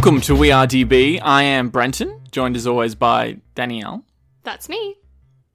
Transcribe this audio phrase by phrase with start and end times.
[0.00, 1.20] Welcome to We Are DB.
[1.22, 4.02] I am Brenton, joined as always by Danielle.
[4.44, 4.96] That's me.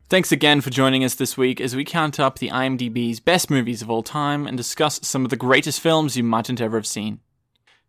[0.07, 3.82] Thanks again for joining us this week as we count up the IMDb's best movies
[3.82, 7.21] of all time and discuss some of the greatest films you mightn't ever have seen.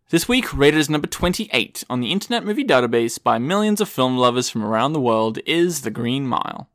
[0.08, 4.16] This week, rated as number 28 on the Internet Movie Database by millions of film
[4.16, 6.70] lovers from around the world is The Green Mile.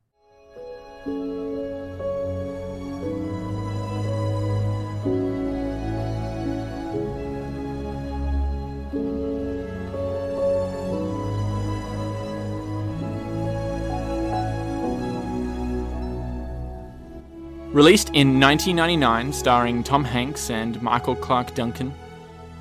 [17.73, 21.93] Released in 1999, starring Tom Hanks and Michael Clarke Duncan,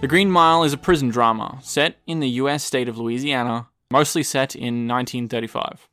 [0.01, 4.23] The Green Mile is a prison drama set in the US state of Louisiana, mostly
[4.23, 5.89] set in 1935.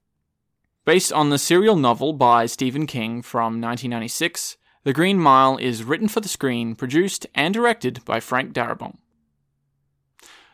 [0.86, 6.08] Based on the serial novel by Stephen King from 1996, The Green Mile is written
[6.08, 8.98] for the screen, produced, and directed by Frank Darabont.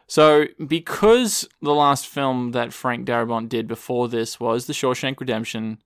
[0.07, 5.79] So, because the last film that Frank Darabont did before this was The Shawshank Redemption,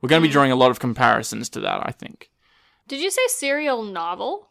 [0.00, 2.30] we're going to be drawing a lot of comparisons to that, I think.
[2.86, 4.48] Did you say serial novel?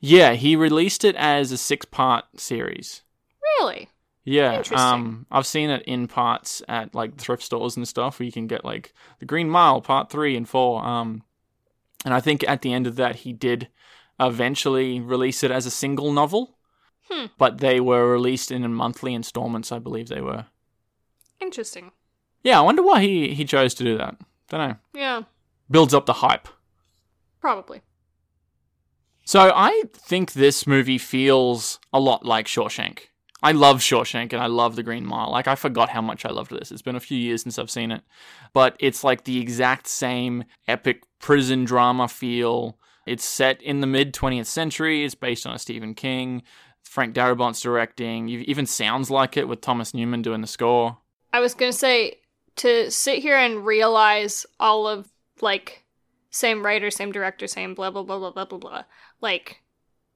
[0.00, 3.02] Yeah, he released it as a six part series.
[3.58, 3.88] Really?
[4.24, 4.78] Yeah, Interesting.
[4.78, 8.46] um, I've seen it in parts at like thrift stores and stuff where you can
[8.46, 10.82] get like the Green Mile Part Three and Four.
[10.84, 11.22] Um,
[12.06, 13.68] and I think at the end of that, he did
[14.18, 16.56] eventually release it as a single novel,
[17.10, 17.26] Hmm.
[17.36, 19.70] but they were released in monthly installments.
[19.72, 20.46] I believe they were.
[21.40, 21.92] Interesting.
[22.42, 24.16] Yeah, I wonder why he he chose to do that.
[24.56, 24.76] Don't know.
[24.94, 25.22] Yeah,
[25.70, 26.46] Builds up the hype.
[27.40, 27.82] probably.
[29.24, 33.04] So I think this movie feels a lot like Shawshank.
[33.42, 35.30] I love Shawshank and I love The Green Mile.
[35.30, 36.70] Like I forgot how much I loved this.
[36.70, 38.02] It's been a few years since I've seen it,
[38.52, 42.78] but it's like the exact same epic prison drama feel.
[43.06, 45.04] It's set in the mid 20th century.
[45.04, 46.42] It's based on a Stephen King.
[46.82, 48.28] Frank Darabont's directing.
[48.28, 50.98] It even sounds like it with Thomas Newman doing the score.
[51.32, 52.18] I was gonna say
[52.56, 55.08] to sit here and realize all of
[55.40, 55.84] like
[56.30, 58.82] same writer, same director, same blah blah blah blah blah blah blah.
[59.20, 59.62] Like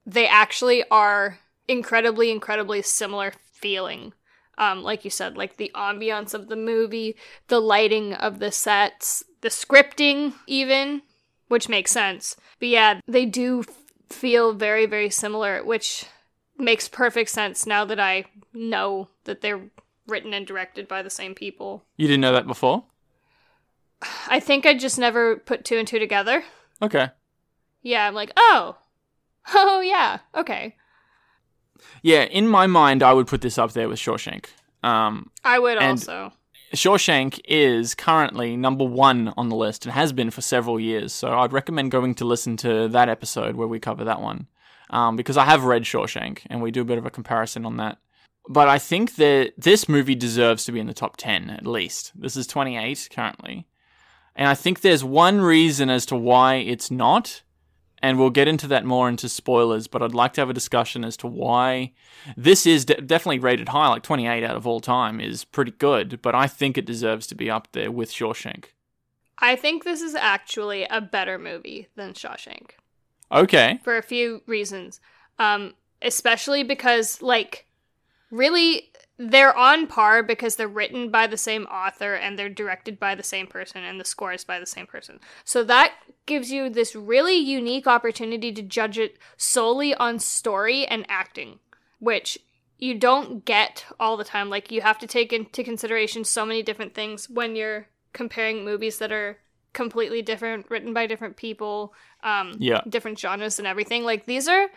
[0.06, 1.38] they actually are
[1.68, 4.12] incredibly, incredibly similar feeling.
[4.56, 7.16] Um, like you said, like the ambiance of the movie,
[7.46, 11.02] the lighting of the sets, the scripting, even,
[11.46, 12.34] which makes sense.
[12.58, 13.68] But yeah, they do f-
[14.08, 16.06] feel very, very similar, which
[16.56, 19.70] makes perfect sense now that I know that they're
[20.08, 21.84] written and directed by the same people.
[21.96, 22.84] You didn't know that before?
[24.28, 26.44] I think I just never put two and two together.
[26.80, 27.08] Okay.
[27.82, 28.76] Yeah, I'm like, oh,
[29.54, 30.76] oh yeah, okay.
[32.02, 34.46] Yeah, in my mind, I would put this up there with Shawshank.
[34.82, 36.32] Um, I would also.
[36.74, 41.12] Shawshank is currently number one on the list and has been for several years.
[41.12, 44.48] So I'd recommend going to listen to that episode where we cover that one.
[44.90, 47.76] Um, because I have read Shawshank and we do a bit of a comparison on
[47.78, 47.98] that.
[48.50, 52.12] But I think that this movie deserves to be in the top 10 at least.
[52.14, 53.66] This is 28 currently.
[54.34, 57.42] And I think there's one reason as to why it's not.
[58.00, 61.04] And we'll get into that more into spoilers, but I'd like to have a discussion
[61.04, 61.92] as to why
[62.36, 66.22] this is de- definitely rated high, like 28 out of all time is pretty good,
[66.22, 68.66] but I think it deserves to be up there with Shawshank.
[69.40, 72.70] I think this is actually a better movie than Shawshank
[73.32, 73.80] Okay.
[73.82, 75.00] for a few reasons.
[75.40, 77.66] Um, especially because, like,
[78.30, 83.14] really, they're on par because they're written by the same author and they're directed by
[83.14, 85.18] the same person and the score is by the same person.
[85.44, 85.94] So that
[86.26, 91.58] gives you this really unique opportunity to judge it solely on story and acting,
[91.98, 92.38] which
[92.78, 94.50] you don't get all the time.
[94.50, 98.98] Like, you have to take into consideration so many different things when you're comparing movies
[98.98, 99.38] that are
[99.72, 102.82] completely different, written by different people, um, Yeah.
[102.88, 104.04] different genres and everything.
[104.04, 104.68] Like, these are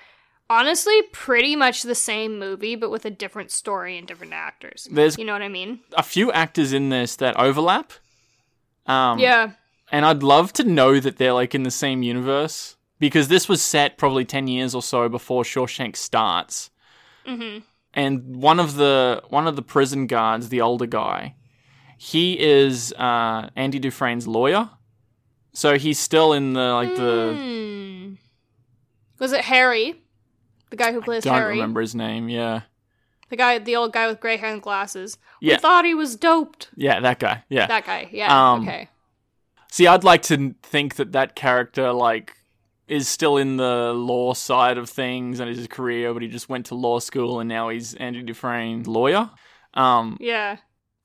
[0.52, 4.88] honestly pretty much the same movie, but with a different story and different actors.
[4.92, 5.80] There's You know what I mean?
[5.98, 7.94] a few actors in this that overlap.
[8.86, 9.52] Um, yeah.
[9.92, 13.62] And I'd love to know that they're like in the same universe because this was
[13.62, 16.70] set probably 10 years or so before Shawshank starts.
[17.26, 17.60] hmm
[17.94, 21.36] and one of the one of the prison guards, the older guy,
[21.98, 24.70] he is uh, Andy Dufresne's lawyer.
[25.54, 28.14] So he's still in the like the Hmm.
[29.20, 30.02] Was it Harry?
[30.72, 31.54] The guy who plays don't Harry.
[31.54, 32.28] remember his name.
[32.30, 32.62] Yeah,
[33.30, 35.18] The guy, the old guy with gray hair and glasses.
[35.40, 35.56] Yeah.
[35.56, 36.70] We thought he was doped.
[36.76, 37.44] yeah, that guy.
[37.50, 37.68] Yeah.
[37.68, 38.10] That guy.
[38.12, 38.52] Yeah.
[38.54, 38.90] Um, okay.
[39.72, 42.36] See, I'd like to think that that character like
[42.88, 46.66] is still in the law side of things and his career, but he just went
[46.68, 49.30] to law school and now he's Andy Dufresne's lawyer.
[49.74, 50.58] Um, Yeah.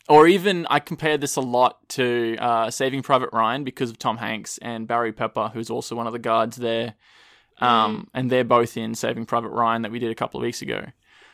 [0.08, 4.16] Or even, I compare this a lot to uh, Saving Private Ryan because of Tom
[4.18, 6.94] Hanks and Barry Pepper, who's also one of the guards there.
[7.58, 10.62] Um, And they're both in Saving Private Ryan that we did a couple of weeks
[10.62, 10.84] ago.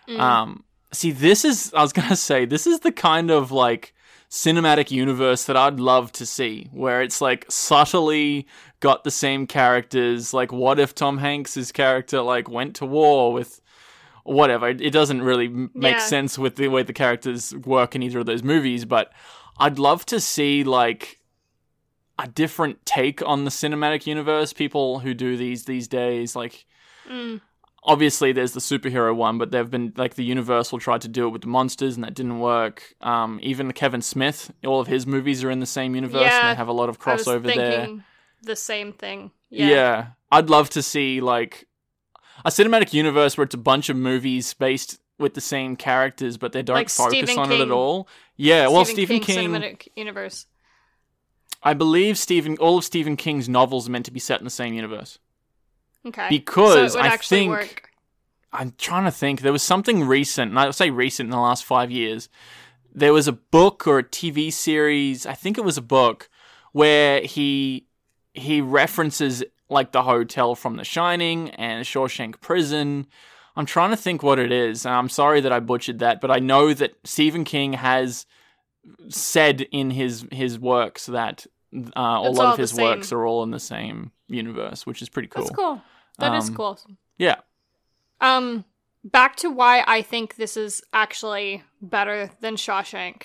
[0.09, 0.21] Mm.
[0.21, 0.65] Um,
[0.95, 3.95] See, this is, I was going to say, this is the kind of like
[4.31, 8.47] cinematic universe that I'd love to see, where it's like subtly
[8.81, 10.35] got the same characters.
[10.35, 13.61] Like, what if Tom Hanks's character like went to war with
[14.25, 14.69] whatever?
[14.69, 15.99] It doesn't really make Yeah.
[15.99, 19.13] sense with the way the characters work in either of those movies, but
[19.59, 21.19] I'd love to see like
[22.23, 24.53] a different take on the cinematic universe.
[24.53, 26.65] People who do these these days, like
[27.11, 27.41] Mm.
[27.83, 31.31] obviously there's the superhero one, but they've been like the Universal tried to do it
[31.31, 32.95] with the monsters and that didn't work.
[33.01, 36.55] Um, even Kevin Smith, all of his movies are in the same universe and they
[36.55, 38.05] have a lot of I was crossover thinking there.
[38.43, 39.33] the same thing.
[39.51, 39.67] Yeah.
[39.69, 40.07] Yeah.
[40.31, 41.67] I'd love to see like
[42.45, 46.53] a cinematic universe where it's a bunch of movies based with the same characters, but
[46.53, 48.09] they don't Like focus Stephen on it at all.
[48.37, 50.47] Yeah, well, Stephen King, cinematic universe.
[51.63, 54.51] I believe Stephen, all of Stephen King's novels are meant to be set in the
[54.51, 55.19] same universe.
[56.07, 56.27] Okay.
[56.29, 57.91] Because so would I think work.
[58.53, 59.41] I'm trying to think.
[59.41, 62.29] There was something recent, and I say recent in the last five years.
[62.95, 65.25] There was a book or a TV series.
[65.25, 66.29] I think it was a book
[66.73, 67.87] where he
[68.35, 73.07] he references like the hotel from The Shining and Shawshank Prison.
[73.57, 74.85] I'm trying to think what it is.
[74.85, 78.27] I'm sorry that I butchered that, but I know that Stephen King has
[79.09, 82.85] said in his his works that uh, a It's lot all of his same.
[82.85, 85.45] works are all in the same universe, which is pretty cool.
[85.45, 85.83] That's cool.
[86.19, 86.79] That is Um, cool.
[87.19, 87.37] Yeah.
[88.21, 88.65] Um,
[89.05, 93.25] back to why I think this is actually better than Shawshank.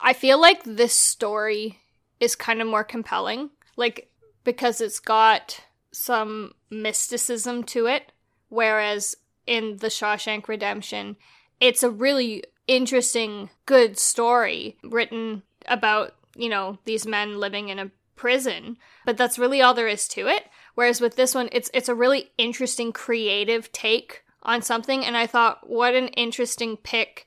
[0.00, 1.78] I feel like this story
[2.18, 4.10] is kind of more compelling, like
[4.44, 5.60] because it's got
[5.92, 8.12] some mysticism to it,
[8.48, 9.14] whereas
[9.46, 11.16] in the Shawshank Redemption,
[11.60, 17.90] it's a really interesting, good story written about, you know, these men living in a
[18.16, 20.44] prison, but that's really all there is to it.
[20.74, 25.26] Whereas with this one, it's it's a really interesting, creative take on something, and I
[25.26, 27.26] thought, what an interesting pick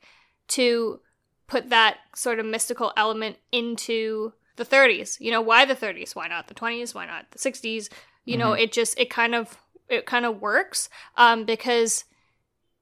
[0.49, 0.99] to
[1.47, 5.19] put that sort of mystical element into the 30s.
[5.19, 6.15] You know, why the 30s?
[6.15, 6.95] Why not the 20s?
[6.95, 7.89] Why not the 60s?
[8.23, 9.55] You know, it just it kind of
[9.87, 12.05] it kind of works um, because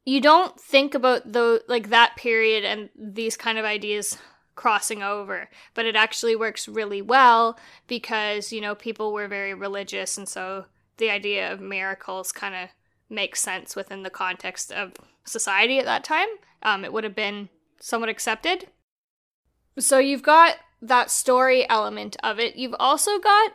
[0.06, 4.18] you don't think about the like that period and these kind of ideas
[4.56, 5.50] crossing over.
[5.74, 7.58] But it actually works really well
[7.88, 10.66] because you know people were very religious and so
[10.98, 12.70] the idea of miracles kind of
[13.10, 16.28] makes sense within the context of society at that time.
[16.62, 18.68] Um, it would have been somewhat accepted.
[19.80, 22.56] So you've got that story element of it.
[22.56, 23.52] You've also got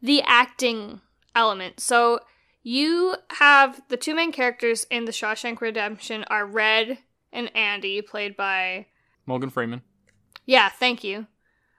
[0.00, 1.00] the acting
[1.34, 1.80] element.
[1.80, 2.20] So
[2.62, 6.98] you have the two main characters in the Shawshank Redemption are Red
[7.32, 8.86] and Andy, played by
[9.26, 9.82] Morgan Freeman.
[10.46, 11.18] Yeah, thank you.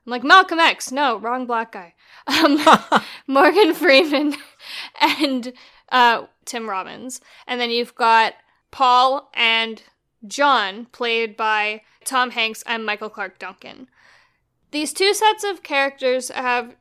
[0.06, 0.92] I'm like Malcolm X.
[0.92, 1.94] No, wrong black guy.
[2.26, 2.58] Um,
[3.28, 4.36] Morgan Freeman
[5.02, 5.52] and
[5.92, 8.36] uh, Tim Robbins, and then you've got
[8.72, 9.84] Paul and
[10.26, 13.90] John, played by Tom Hanks and Michael Clarke Duncan.
[14.72, 16.78] These two sets of characters have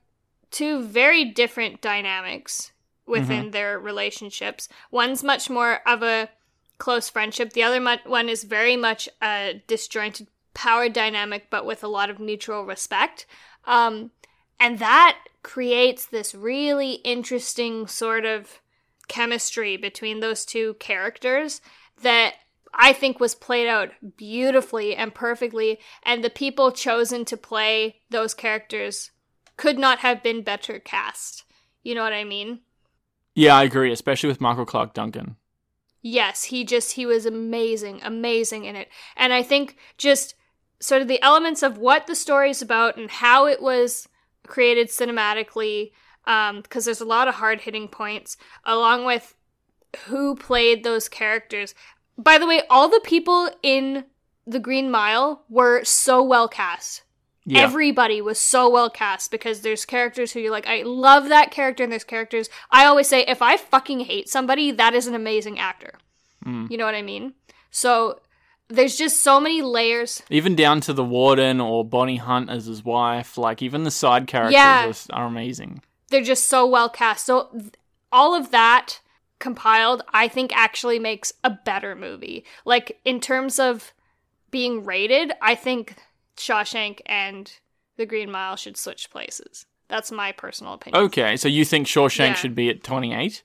[0.52, 2.70] two very different dynamics
[3.04, 4.68] within their relationships.
[4.92, 6.30] One's much more of a
[6.78, 7.52] close friendship.
[7.52, 12.10] The other mu- one is very much a disjointed power dynamic, but with a lot
[12.10, 13.26] of mutual respect.
[13.64, 14.10] Um,
[14.58, 18.60] and that creates this really interesting sort of
[19.08, 21.60] chemistry between those two characters
[22.02, 22.34] that
[22.74, 25.78] I think was played out beautifully and perfectly.
[26.02, 29.10] And the people chosen to play those characters
[29.56, 31.44] could not have been better cast.
[31.82, 32.60] You know what I mean?
[33.34, 35.36] Yeah, I agree, especially with Michael Clarke Duncan.
[36.00, 38.88] Yes, he just he was amazing, amazing in it.
[39.16, 40.34] And I think just
[40.82, 44.08] sort of the elements of what the story is about and how it was
[44.46, 45.92] created cinematically
[46.24, 49.34] because there's a lot of hard hitting points along with
[50.06, 51.74] who played those characters.
[52.18, 54.04] By the way, all the people in
[54.46, 57.02] the Green Mile were so well cast.
[57.44, 57.62] Yeah.
[57.62, 61.82] Everybody was so well cast because there's characters who you're like, I love that character,
[61.82, 62.48] and there's characters.
[62.70, 65.94] I always say, if I fucking hate somebody, that is an amazing actor.
[66.44, 66.70] Mm.
[66.70, 67.34] You know what I mean?
[67.70, 68.20] So
[68.72, 70.22] there's just so many layers.
[70.30, 74.26] Even down to the warden or Bonnie Hunt as his wife, like even the side
[74.26, 74.90] characters Yeah.
[75.10, 75.82] are, are amazing.
[76.08, 77.26] They're just so well cast.
[77.26, 77.72] So th-
[78.10, 79.00] all of that
[79.38, 82.44] compiled, I think actually makes a better movie.
[82.64, 83.92] Like in terms of
[84.50, 85.96] being rated, I think
[86.36, 87.50] Shawshank and
[87.96, 89.66] The Green Mile should switch places.
[89.88, 91.04] That's my personal opinion.
[91.04, 92.34] Okay, so you think Shawshank Yeah.
[92.34, 93.42] should be at 28?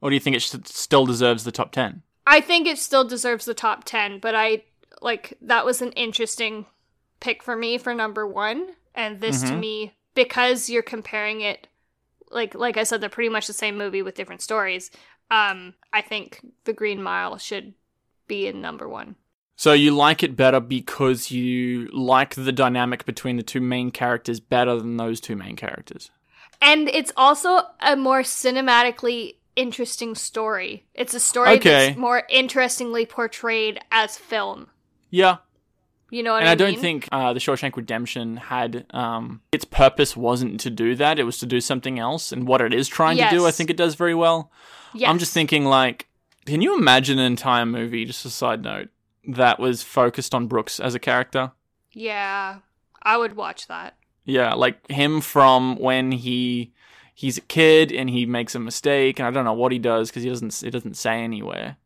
[0.00, 2.02] Or do you think it should, still deserves the top 10?
[2.26, 4.64] I think it still deserves the top 10, but I
[5.00, 6.66] like that was an interesting
[7.20, 9.58] pick for me for number 1 and this to Mhm.
[9.60, 11.68] me because you're comparing it
[12.30, 14.90] like like I said they're pretty much the same movie with different stories.
[15.30, 17.74] Um I think The Green Mile should
[18.26, 19.16] be in number one.
[19.54, 24.40] So you like it better because you like the dynamic between the two main characters
[24.40, 26.10] better than those two main characters.
[26.60, 30.86] And it's also a more cinematically interesting story.
[30.94, 31.86] It's a story Okay.
[31.88, 34.68] that's more interestingly portrayed as film.
[35.10, 35.38] Yeah,
[36.10, 36.52] You know what I mean?
[36.52, 40.70] and I, I, don't think uh, the Shawshank Redemption had um, its purpose wasn't to
[40.70, 42.32] do that; it was to do something else.
[42.32, 44.50] And what it is trying to do, I think it does very well.
[44.94, 45.08] Yes.
[45.10, 46.08] I'm just thinking, like,
[46.44, 48.04] can you imagine an entire movie?
[48.04, 48.88] Just a side note
[49.28, 51.52] that was focused on Brooks as a character.
[51.92, 52.58] Yeah,
[53.02, 53.96] I would watch that.
[54.24, 56.72] Yeah, like him from when he
[57.18, 60.10] he's a kid and he makes a mistake, and I don't know what he does
[60.10, 61.78] because he doesn't it doesn't say anywhere.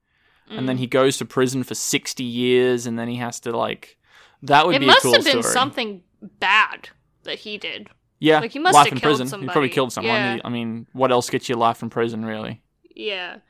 [0.48, 0.66] And Mm.
[0.66, 3.96] then he goes to prison for sixty years, and then he has to like
[4.42, 5.54] that would It be must a cool have been story.
[5.54, 6.02] something
[6.40, 6.88] bad
[7.22, 7.88] that he did.
[8.18, 9.40] Yeah, like, he must life have in killed prison.
[9.40, 10.14] He probably killed someone.
[10.14, 10.38] Yeah.
[10.44, 12.60] I mean, what else gets you life in prison, really?
[12.94, 13.34] Yeah.
[13.36, 13.40] Back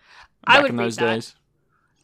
[0.47, 1.07] I would in those that.
[1.15, 1.35] days.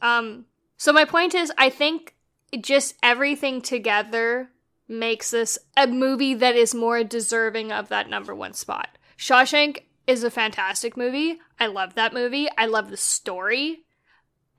[0.01, 0.45] Um
[0.77, 2.15] so my point is I think
[2.59, 4.49] just everything together
[4.87, 8.96] makes this a movie that is more deserving of that number 1 spot.
[9.17, 11.39] Shawshank is a fantastic movie.
[11.59, 12.47] I love that movie.
[12.57, 13.79] I love the story.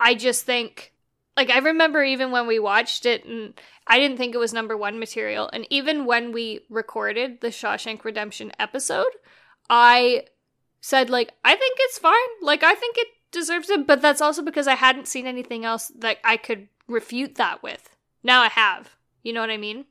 [0.01, 0.93] I just think
[1.37, 3.55] like I remember even when we watched it and
[3.87, 8.05] I didn't think it was number 1 material and even when we recorded the Shawshank
[8.05, 9.07] Redemption episode,
[9.71, 10.25] I
[10.81, 12.15] said like I think it's fine.
[12.43, 15.93] Like I think it deserves it, but that's also because I hadn't seen anything else
[15.99, 17.89] that I could refute that with.
[18.23, 18.97] Now I have.
[19.23, 19.85] You know what I mean?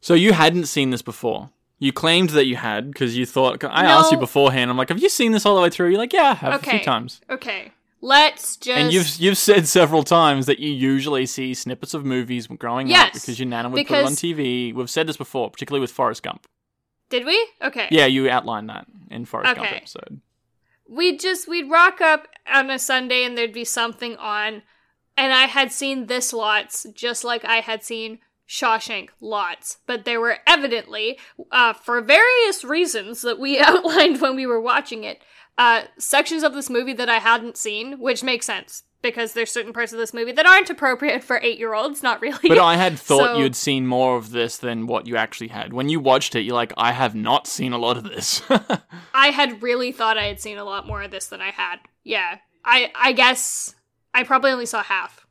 [0.00, 1.50] So you hadn't seen this before.
[1.80, 3.64] You claimed that you had because you thought.
[3.64, 4.70] I asked you beforehand.
[4.70, 6.62] I'm like, "Have you seen this all the way through?" You're like, "Yeah, I have
[6.62, 7.72] a few times." Okay.
[8.02, 12.46] Let's just And you've you've said several times that you usually see snippets of movies
[12.46, 14.74] growing up because your nana would put it on TV.
[14.74, 16.46] We've said this before, particularly with Forrest Gump.
[17.10, 17.46] Did we?
[17.60, 17.88] Okay.
[17.90, 20.20] Yeah, you outlined that in Forrest Gump episode.
[20.88, 24.62] We'd just we'd rock up on a Sunday and there'd be something on
[25.16, 28.20] and I had seen this lots just like I had seen
[28.50, 31.20] Shawshank lots, but there were evidently,
[31.52, 35.22] uh, for various reasons that we outlined when we were watching it,
[35.56, 39.72] uh, sections of this movie that I hadn't seen, which makes sense because there's certain
[39.72, 42.02] parts of this movie that aren't appropriate for eight year olds.
[42.02, 42.48] Not really.
[42.48, 45.72] But I had thought So- you'd seen more of this than what you actually had.
[45.72, 48.42] When you watched it, you're like, "I have not seen a lot of this."
[49.14, 51.76] I had really thought I had seen a lot more of this than I had.
[52.02, 53.76] Yeah, I I guess
[54.12, 55.24] I probably only saw half.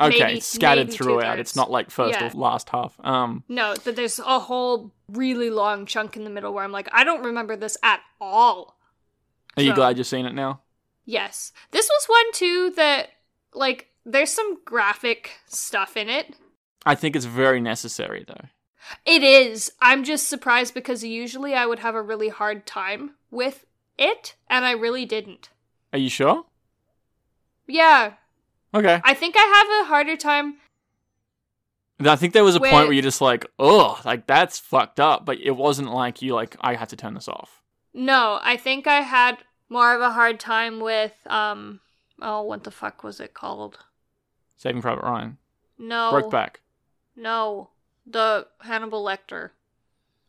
[0.00, 1.38] Okay, Maybe- it's scattered maybe throughout.
[1.38, 2.28] It's not like first Yeah.
[2.28, 2.98] or last half.
[3.04, 6.88] Um, No, but there's a whole really long chunk in the middle where I'm like,
[6.92, 8.76] I don't remember this at all.
[9.56, 10.60] are you glad you've seen it now?
[11.06, 11.52] Yes.
[11.70, 13.10] This was one too that
[13.54, 16.34] like there's some graphic stuff in it.
[16.84, 18.48] I think it's very necessary though.
[19.04, 19.72] It is.
[19.80, 23.64] I'm just surprised because usually I would have a really hard time with
[23.98, 25.48] it and I really didn't.
[25.92, 26.44] Are you sure?
[27.66, 28.14] Yeah,
[28.74, 29.00] Okay.
[29.04, 30.56] I think I have a harder time
[31.98, 35.00] I think there was a point Where- where you're just like, oh, like that's fucked
[35.00, 37.62] up, but it wasn't like you like I had to turn this off.
[37.94, 39.38] No, I think I had
[39.70, 41.80] more of a hard time with um
[42.20, 43.78] oh what the fuck was it called?
[44.58, 45.38] Saving Private Ryan,
[45.78, 46.10] No.
[46.12, 46.56] Brokeback,
[47.14, 47.70] No.
[48.06, 49.50] The Hannibal Lecter.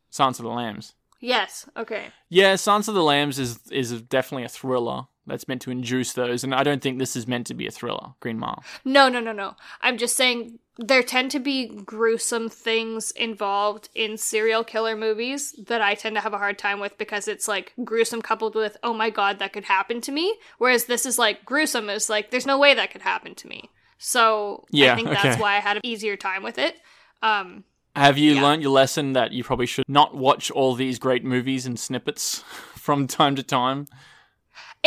[0.10, 0.94] Silence of the Lambs.
[1.20, 1.70] Yes.
[1.76, 2.08] Okay.
[2.30, 6.44] Yeah, Silence of the Lambs is is definitely a thriller that's meant to induce those,
[6.44, 8.14] and I don't think this is meant to be a thriller.
[8.20, 8.64] Green Mile.
[8.86, 9.56] No, no, no, no.
[9.82, 15.82] I'm just saying there tend to be gruesome things involved in serial killer movies that
[15.82, 18.94] I tend to have a hard time with because it's like gruesome coupled with oh
[18.94, 22.46] my god that could happen to me whereas this is like gruesome is like there's
[22.46, 23.70] no way that could happen to me.
[23.98, 26.76] So Yeah, I think that's why I had an easier time with it.
[27.24, 27.64] Um
[27.96, 28.44] Have you Yeah.
[28.44, 32.40] learned your lesson that you probably should not watch all these great movies and snippets
[32.76, 33.88] from time to time?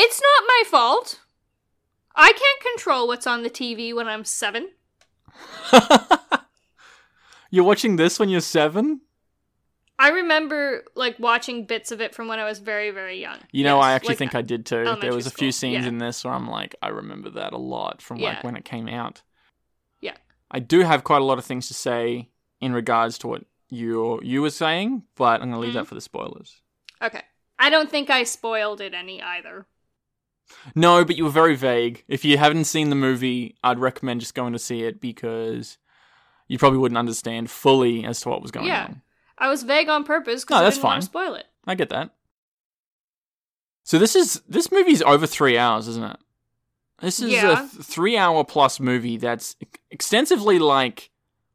[0.00, 1.20] It's not my fault.
[2.16, 4.68] I can't control what's on the TV when I'm 7.
[7.50, 9.00] you're watching this when you're seven?
[9.98, 13.36] I remember like watching bits of it from when I was very, very young.
[13.52, 14.96] You know, Yes, I actually like, think I did too.
[15.00, 15.88] There was a few school, scenes yeah.
[15.88, 18.40] in this where I'm like, I remember that a lot from like Yeah.
[18.42, 19.22] when it came out.
[20.00, 20.16] Yeah.
[20.50, 22.30] I do have quite a lot of things to say
[22.60, 25.74] in regards to what you you were saying, but I'm gonna leave Mhm.
[25.74, 26.60] that for the spoilers.
[27.02, 27.22] Okay.
[27.58, 29.66] I don't think I spoiled it any either.
[30.74, 32.04] No, but you were very vague.
[32.08, 35.78] If you haven't seen the movie, I'd recommend just going to see it because
[36.48, 38.68] you probably wouldn't understand fully as to what was going on.
[38.68, 38.84] Yeah.
[38.84, 39.02] on.
[39.38, 41.00] I was vague on purpose because No, I that's didn't want fine.
[41.00, 41.46] to spoil it.
[41.66, 42.10] I get that.
[43.84, 46.16] So this is this movie's over three hours, isn't it?
[47.00, 47.52] This is Yeah.
[47.64, 49.56] a th- three-hour plus movie that's
[49.90, 51.10] extensively like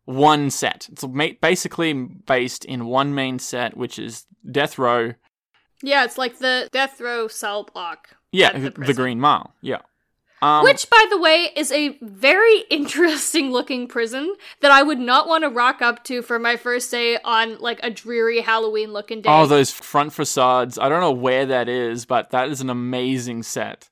[0.05, 0.89] one set.
[0.91, 1.05] It's
[1.39, 5.13] basically based in one main set, which is Death Row.
[5.83, 8.15] Yeah, it's like the death row cell block.
[8.35, 8.93] Yeah, the the.
[8.93, 9.53] Green Mile.
[9.61, 9.79] Yeah,
[10.41, 15.27] Um, Which, by the way, is a very interesting looking prison that I would not
[15.27, 19.21] want to rock up to for my first day on like a dreary Halloween looking
[19.21, 19.29] day.
[19.31, 20.77] oh, those front facades.
[20.77, 23.89] I don't know where that is, but that is an amazing set.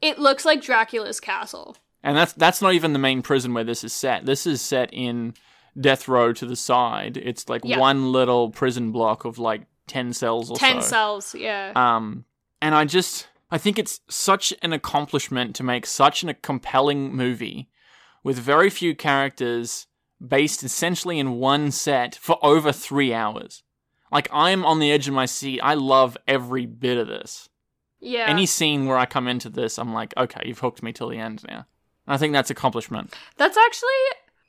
[0.00, 1.76] it looks like Dracula's castle.
[2.04, 4.24] And that's that's not even the main prison where this is set.
[4.24, 5.34] This is set in
[5.80, 7.16] Death Row to the side.
[7.16, 7.78] It's like Yeah.
[7.80, 10.88] one little prison block of like ten cells or Ten so.
[10.88, 11.72] cells, yeah.
[11.74, 12.24] Um,
[12.62, 17.14] and I just I think it's such an accomplishment to make such an, a compelling
[17.14, 17.70] movie
[18.22, 19.86] with very few characters
[20.26, 23.62] based essentially in one set for over three hours.
[24.12, 25.60] Like I'm on the edge of my seat.
[25.62, 27.48] I love every bit of this.
[28.00, 28.26] yeah.
[28.28, 31.18] Any scene where I come into this, I'm like, okay, you've hooked me till the
[31.18, 31.66] end now.
[32.06, 33.14] And I think that's accomplishment.
[33.36, 33.88] That's actually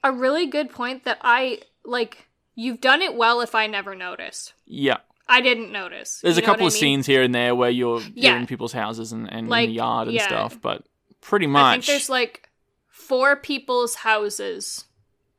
[0.04, 4.54] a really good point that I like you've done it well if I never noticed.
[4.66, 4.98] Yeah.
[5.30, 6.20] I didn't notice.
[6.22, 6.80] There's You a couple of mean?
[6.80, 10.08] scenes here and there where you're, you're in people's houses and, and in the yard
[10.08, 10.28] and yeah.
[10.28, 10.84] stuff, but
[11.22, 11.62] pretty much.
[11.64, 12.50] I think there's like
[12.88, 14.86] four people's houses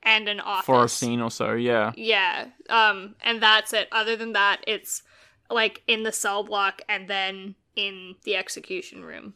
[0.03, 0.67] and an office.
[0.67, 1.93] for a scene or so, yeah.
[1.97, 2.47] Yeah.
[2.69, 3.89] Um and that's it.
[3.93, 5.03] Other than that, it's
[5.51, 9.35] like in the cell block and then in the execution room.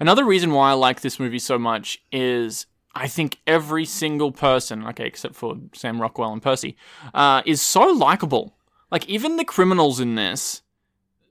[0.00, 4.86] Another reason why I like this movie so much is I think every single person,
[4.86, 6.76] okay, except for Sam Rockwell and Percy,
[7.12, 8.55] uh, is so likable.
[8.90, 10.62] Like even the criminals in this,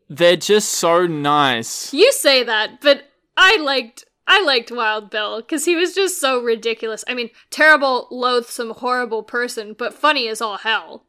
[0.09, 1.93] they're just so nice.
[1.93, 3.05] You say that, but
[3.37, 7.03] I liked I liked Wild Bill because he was just so ridiculous.
[7.07, 11.05] I mean, terrible, loathsome, horrible person, but funny as all hell.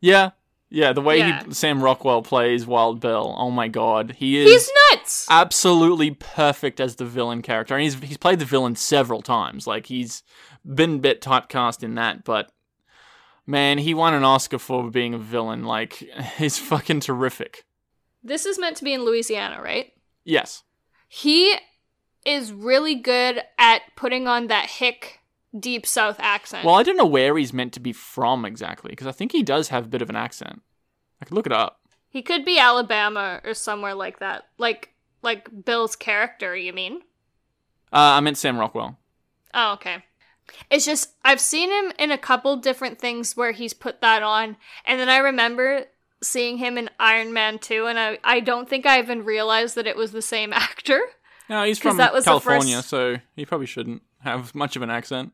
[0.00, 0.30] Yeah,
[0.68, 0.92] yeah.
[0.92, 1.44] The way Yeah.
[1.44, 5.26] he, Sam Rockwell plays Wild Bill, oh my god, he is He's nuts.
[5.30, 9.66] absolutely perfect as the villain character, and he's he's played the villain several times.
[9.66, 10.22] Like he's
[10.64, 12.52] been a bit typecast in that, but
[13.46, 15.64] man, he won an Oscar for being a villain.
[15.64, 15.94] Like
[16.36, 17.64] he's fucking terrific.
[18.22, 19.92] this is meant to be in Louisiana, right?
[20.24, 20.62] Yes.
[21.08, 21.54] He
[22.24, 25.18] is really good at putting on that hick
[25.58, 26.64] deep south accent.
[26.64, 29.42] Well, I don't know where he's meant to be from exactly, because I think he
[29.42, 30.62] does have a bit of an accent.
[31.20, 31.80] I could look it up.
[32.08, 34.44] he could be Alabama or somewhere like that.
[34.58, 34.90] Like
[35.22, 37.02] like Bill's character, you mean?
[37.92, 38.98] Uh, I meant Sam Rockwell.
[39.54, 40.02] Oh, okay.
[40.70, 44.56] It's just I've seen him in a couple different things where he's put that on,
[44.84, 45.84] and then I remember
[46.22, 49.86] seeing him in Iron Man 2, and I I don't think I even realized that
[49.86, 51.00] it was the same actor.
[51.48, 54.90] No, he's from that was California, first- so he probably shouldn't have much of an
[54.90, 55.32] accent.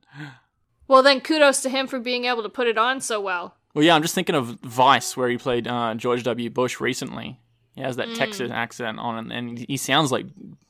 [0.89, 3.55] Well, then kudos to him for being able to put it on so well.
[3.75, 6.49] Well, yeah, I'm just thinking of Vice, where he played uh, George W.
[6.49, 7.39] Bush recently.
[7.75, 8.17] He has that Mm.
[8.17, 10.27] Texas accent on, and he sounds like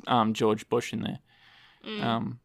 [0.09, 1.19] um, George Bush in there.
[1.87, 2.03] Mm.
[2.05, 2.41] Um,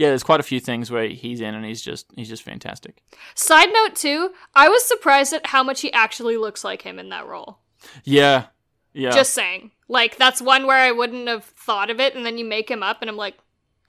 [0.00, 3.02] yeah, there's quite a few things where he's in, and he's just he's just fantastic.
[3.34, 7.10] Side note too, I was surprised at how much he actually looks like him in
[7.10, 7.58] that role.
[8.02, 8.46] Yeah,
[8.94, 9.10] yeah.
[9.10, 9.72] Just saying.
[9.88, 12.82] Like that's one where I wouldn't have thought of it, and then you make him
[12.82, 13.34] up, and I'm like,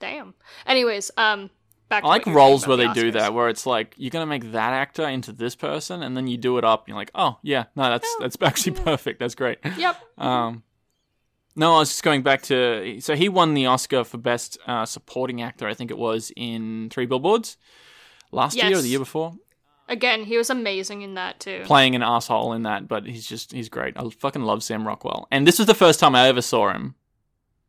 [0.02, 0.34] damn.
[0.68, 1.50] Anyways, um,
[1.88, 2.04] back.
[2.04, 4.10] I like what you were saying roles where they do that, where it's like you're
[4.10, 6.82] gonna make that actor into this person, and then you do it up.
[6.82, 9.22] And you're like, oh yeah, no, that's that's actually perfect.
[9.22, 9.60] That's great.
[9.78, 9.96] Yep.
[10.18, 10.64] Um,
[11.56, 13.00] no, I was just going back to.
[13.02, 15.68] So he won the Oscar for best uh, supporting actor.
[15.68, 17.58] I think it was in Three Billboards
[18.32, 19.34] last year or the year before.
[19.90, 21.64] Again, he was amazing in that too.
[21.66, 23.98] Playing an asshole in that, but he's just he's great.
[23.98, 26.96] I fucking love Sam Rockwell, and this was the first time I ever saw him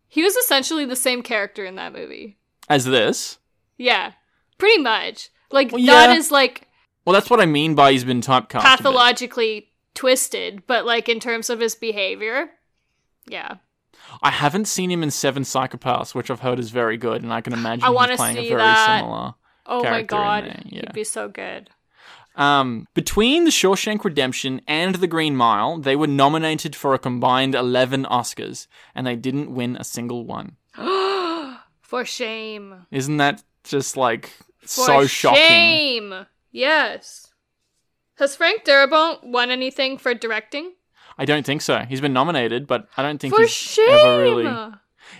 [0.08, 2.38] He was essentially the same character in that movie.
[2.68, 3.38] as this.
[3.76, 4.12] Yeah,
[4.58, 5.30] pretty much.
[5.50, 6.16] Like Well, not yeah.
[6.16, 6.68] as like
[7.04, 8.60] Well, that's what I mean by he's been typecast.
[8.60, 12.50] pathologically twisted, but like in terms of his behavior,
[13.26, 13.56] yeah.
[14.20, 17.40] I haven't seen him in Seven Psychopaths, which I've heard is very good, and I
[17.40, 18.98] can imagine I he's playing a see very that.
[19.00, 19.34] similar.
[19.66, 20.80] Oh my god, yeah.
[20.80, 21.70] he'd be so good.
[22.34, 27.54] Um, between The Shawshank Redemption and The Green Mile, they were nominated for a combined
[27.54, 30.56] 11 Oscars, and they didn't win a single one.
[31.82, 32.86] For shame.
[32.90, 35.42] Isn't that just like For so shocking?
[35.42, 36.26] shame.
[36.50, 37.32] Yes.
[38.16, 40.72] Has Frank Darabont won anything for directing?
[41.18, 41.80] I don't think so.
[41.80, 43.88] He's been nominated, but I don't think For he's shame.
[43.90, 44.72] ever really.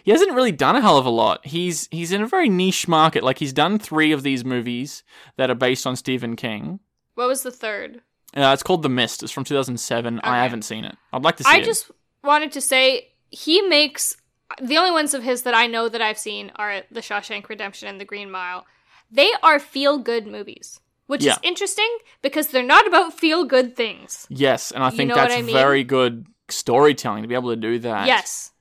[0.04, 1.44] He hasn't really done a hell of a lot.
[1.46, 3.22] He's he's in a very niche market.
[3.22, 5.02] Like he's done three of these movies
[5.36, 6.80] that are based on Stephen King.
[7.14, 8.00] What was the third?
[8.34, 9.22] Uh, it's called The Mist.
[9.22, 10.20] It's from 2007.
[10.24, 10.96] I haven't seen it.
[11.12, 11.62] I'd like to see I it.
[11.62, 11.90] I just
[12.24, 14.16] wanted to say he makes
[14.60, 17.88] the only ones of his that I know that I've seen are The Shawshank Redemption
[17.88, 18.64] and The Green Mile.
[19.10, 20.80] They are feel good movies,
[21.12, 21.32] which Yeah.
[21.32, 24.26] is interesting because they're not about feel good things.
[24.30, 25.54] Yes, and I You think know that's I mean?
[25.54, 28.06] very good storytelling to be able to do that.
[28.06, 28.52] Yes.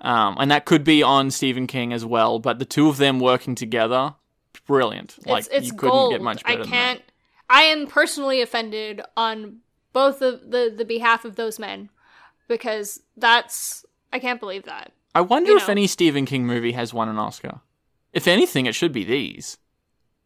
[0.00, 3.18] Um, and that could be on Stephen King as well, but the two of them
[3.18, 4.14] working together,
[4.66, 5.16] brilliant.
[5.26, 6.12] Like it's it's you couldn't gold.
[6.12, 7.02] get much I better than can't
[7.48, 9.60] I am personally offended on
[9.94, 11.88] both of the the behalf of those men
[12.46, 14.84] because that's I can't believe that.
[14.86, 14.92] that.
[15.14, 15.72] I wonder You if know.
[15.72, 17.60] any Stephen King movie has won an Oscar.
[18.12, 19.56] If anything, it should be these.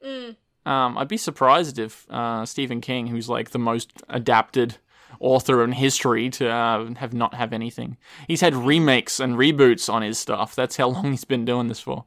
[0.04, 0.34] Mm.
[0.66, 4.76] Um, I'd be surprised if uh, Stephen King, who's like the most adapted
[5.18, 7.96] author in history, to uh, have not have anything.
[8.28, 10.54] He's had remakes and reboots on his stuff.
[10.54, 12.04] That's how long he's been doing this for.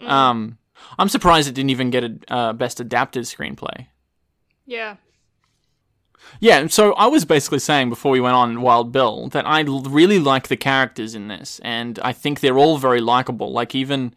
[0.00, 0.58] Um,
[0.98, 3.86] I'm surprised it didn't even get a uh, best adapted screenplay.
[4.66, 4.96] Yeah.
[6.40, 9.82] Yeah, so I was basically saying before we went on Wild Bill that I l-
[9.82, 13.52] really like the characters in this, and I think they're all very likable.
[13.52, 14.14] Like even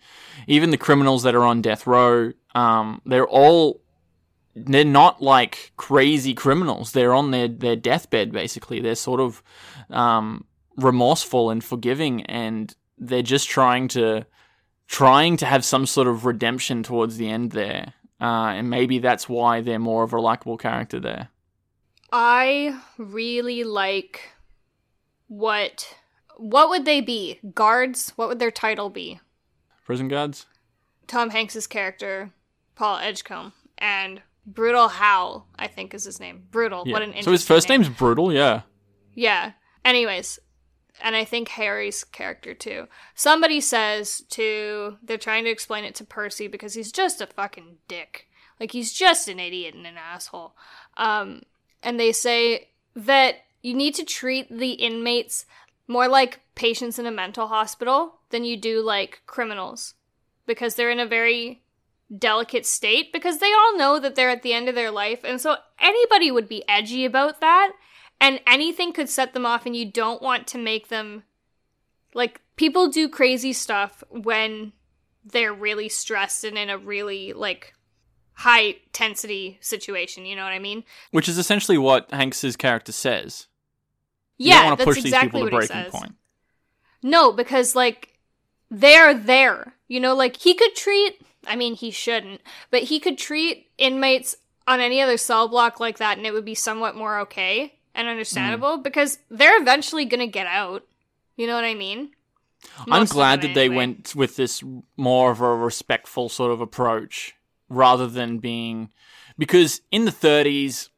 [0.47, 3.81] even the criminals that are on death row, um, they're all
[4.55, 6.93] they're not like crazy criminals.
[6.93, 8.79] They're on their their deathbed basically.
[8.79, 9.43] They're sort of
[9.91, 10.45] um,
[10.77, 14.25] remorseful and forgiving, and they're just trying to
[14.87, 17.93] trying to have some sort of redemption towards the end there.
[18.21, 21.27] Uh, and maybe that's why they're more of a likable character there.
[22.11, 24.21] I really like
[25.27, 25.93] what
[26.37, 27.39] what would they be?
[27.53, 28.13] Guards?
[28.15, 29.19] What would their title be?
[29.85, 30.45] Prison guards.
[31.07, 32.31] Tom Hanks's character,
[32.75, 36.43] Paul Edgecombe, and Brutal Howell, I think is his name.
[36.51, 36.83] Brutal.
[36.85, 36.93] Yeah.
[36.93, 37.81] What an interesting so his first name.
[37.81, 38.31] name's brutal.
[38.31, 38.61] Yeah.
[39.13, 39.53] Yeah.
[39.83, 40.39] Anyways,
[41.01, 42.87] and I think Harry's character too.
[43.15, 47.77] Somebody says to they're trying to explain it to Percy because he's just a fucking
[47.87, 48.27] dick.
[48.59, 50.55] Like he's just an idiot and an asshole.
[50.97, 51.43] Um
[51.83, 55.45] and they say that you need to treat the inmates
[55.87, 59.95] more like patients in a mental hospital than you do like criminals
[60.45, 61.61] because they're in a very
[62.15, 65.21] delicate state because they all know that they're at the end of their life.
[65.23, 67.73] And so anybody would be edgy about that.
[68.21, 71.23] And anything could set them off and you don't want to make them
[72.13, 74.71] like people do crazy stuff when
[75.23, 77.73] they're really stressed and in a really like
[78.33, 80.25] high tensity situation.
[80.25, 80.83] You know what i mean?
[81.11, 83.47] Which is essentially what Hanks's character says.
[84.37, 86.01] You yeah don't want to that's push exactly these people to what he breaking says.
[86.01, 86.15] point.
[87.03, 88.19] no because like
[88.71, 89.73] they're there.
[89.87, 94.35] You know like he could treat i mean he shouldn't but he could treat inmates
[94.67, 98.07] on any other cell block like that and it would be somewhat more okay and
[98.07, 100.85] understandable because they're eventually gonna get out.
[101.37, 102.11] You know what i mean?
[102.89, 104.63] I'm glad that they went with this
[104.97, 107.35] more of a respectful sort of approach
[107.69, 108.89] rather than being
[109.37, 110.89] because in the 30s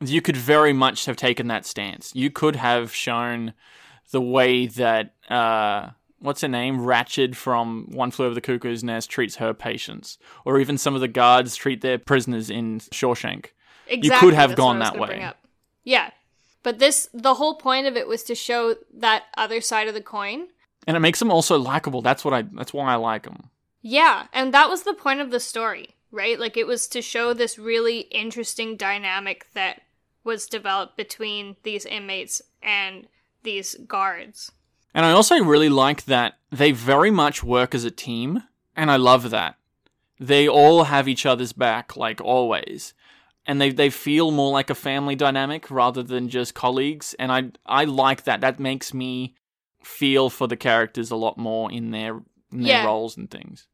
[0.00, 2.14] you could very much have taken that stance.
[2.14, 3.52] You could have shown
[4.10, 9.10] the way that uh what's her name Ratched from One Flew Over the Cuckoo's Nest
[9.10, 13.46] treats her patients or even some of the guards treat their prisoners in Shawshank.
[13.88, 15.32] Exactly, have that's gone what I was that way.
[15.84, 16.10] Yeah.
[16.62, 20.02] But this the whole point of it was to show that other side of the
[20.02, 20.48] coin.
[20.86, 22.02] And it makes them also likable.
[22.02, 23.50] That's what I that's why I like them.
[23.82, 26.38] Yeah, and that was the point of the story, right?
[26.38, 29.80] Like it was to show this really interesting dynamic that
[30.22, 33.08] was developed between these inmates and
[33.42, 34.52] these guards.
[34.94, 38.42] And I also really like that they very much work as a team,
[38.76, 39.56] and I love that.
[40.18, 42.92] They all have each other's back, like always.
[43.46, 47.14] And they, they feel more like a family dynamic rather than just colleagues.
[47.18, 48.40] And I I like that.
[48.42, 49.34] That makes me
[49.82, 52.20] feel for the characters a lot more in their,
[52.52, 52.84] in their Yeah.
[52.84, 53.66] roles and things.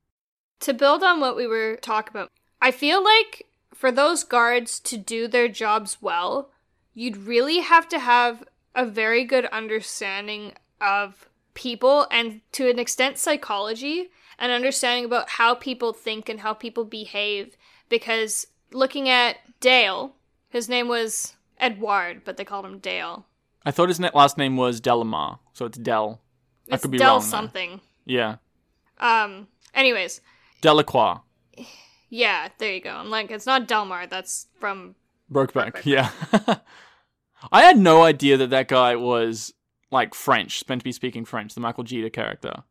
[0.61, 2.31] To build on what we were talking about,
[2.63, 6.51] I feel like for those guards to do their jobs well,
[6.95, 13.19] you'd really have to have a very good understanding of people and to an extent
[13.19, 17.57] psychology and understanding about how people think and how people behave
[17.89, 20.15] because looking at Dale,
[20.49, 23.27] his name was Edward, but they called him Dale.
[23.65, 26.21] I thought his last name was Delamar, so it's Del.
[26.71, 27.21] I could be Del wrong.
[27.21, 27.27] though.
[27.27, 27.81] something.
[28.05, 28.37] Yeah.
[28.99, 30.21] Um anyways,
[30.61, 31.21] Delacroix.
[32.11, 32.91] yeah, there you go.
[32.91, 34.95] I'm like it's not Delmar, that's from
[35.33, 35.85] Brokeback, Brokeback.
[35.87, 36.11] yeah.
[37.53, 39.53] I had no idea that that guy was
[39.91, 42.63] like French, meant to be speaking French, the Michael Jeter character.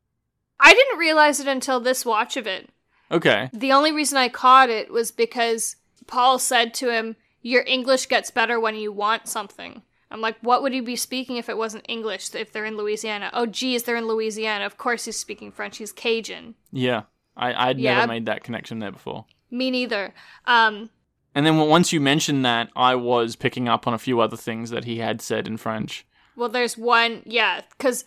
[0.60, 2.69] I didn't realize it until this watch of it.
[3.12, 3.49] Okay.
[3.54, 5.75] The only reason I caught it was because
[6.08, 9.82] Paul said to him, Your English gets better when you want something.
[10.12, 13.30] I'm like, what would he be speaking if it wasn't English, if they're in Louisiana?
[13.34, 14.65] Oh, geez, they're in Louisiana.
[14.65, 15.78] Of course he's speaking French.
[15.78, 16.56] He's Cajun.
[16.71, 17.04] Yeah.
[17.36, 17.95] I, I'd Yeah.
[17.95, 19.25] never made that connection there before.
[19.51, 20.13] Me neither.
[20.45, 20.89] Um,
[21.34, 24.69] And then once you mentioned that, I was picking up on a few other things
[24.69, 26.06] that he had said in French.
[26.35, 28.05] Well, there's one, yeah, because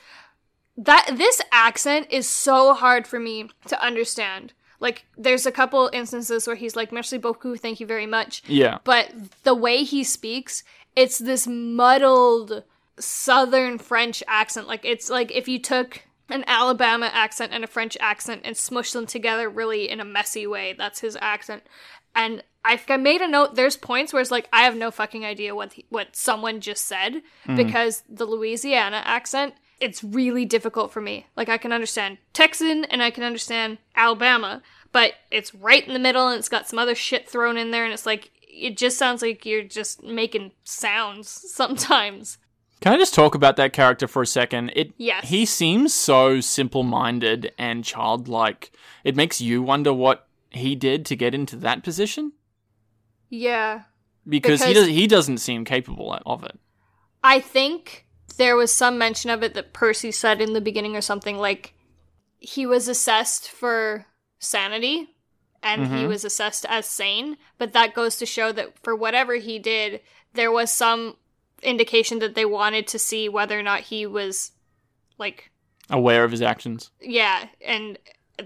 [0.76, 4.52] that this accent is so hard for me to understand.
[4.80, 8.78] Like, there's a couple instances where he's like, "Merci beaucoup, thank you very much," Yeah.
[8.84, 9.10] but
[9.42, 10.62] the way he speaks,
[10.94, 12.62] it's this muddled
[12.98, 14.66] southern French accent.
[14.68, 18.92] Like it's like if you took an Alabama accent and a French accent and smushed
[18.92, 20.74] them together really in a messy way.
[20.76, 21.62] That's his accent.
[22.18, 23.54] And I I made a note.
[23.54, 26.84] There's points where it's like I have no fucking idea what he, what someone just
[26.84, 27.56] said mm.
[27.56, 31.26] because the Louisiana accent it's really difficult for me.
[31.36, 36.00] Like I can understand Texan and I can understand Alabama, but it's right in the
[36.00, 38.98] middle and it's got some other shit thrown in there and it's like it just
[38.98, 42.38] sounds like you're just making sounds sometimes.
[42.80, 44.72] Can I just talk about that character for a second?
[44.74, 45.28] It Yes.
[45.28, 48.72] he seems so simple-minded and childlike.
[49.04, 52.32] It makes you wonder what he did to get into that position
[53.28, 53.82] Yeah.
[54.28, 56.58] because, he does he doesn't seem capable of it.
[57.22, 58.06] I think
[58.36, 61.74] there was some mention of it that Percy said in the beginning or something like
[62.38, 64.06] he was assessed for
[64.38, 65.08] sanity
[65.62, 66.08] and he Mhm.
[66.08, 70.00] was assessed as sane, but that goes to show that for whatever he did,
[70.34, 71.16] there was some
[71.64, 74.52] indication that they wanted to see whether or not he was
[75.18, 75.50] like
[75.90, 76.90] Aware of his actions.
[77.00, 77.98] yeah, and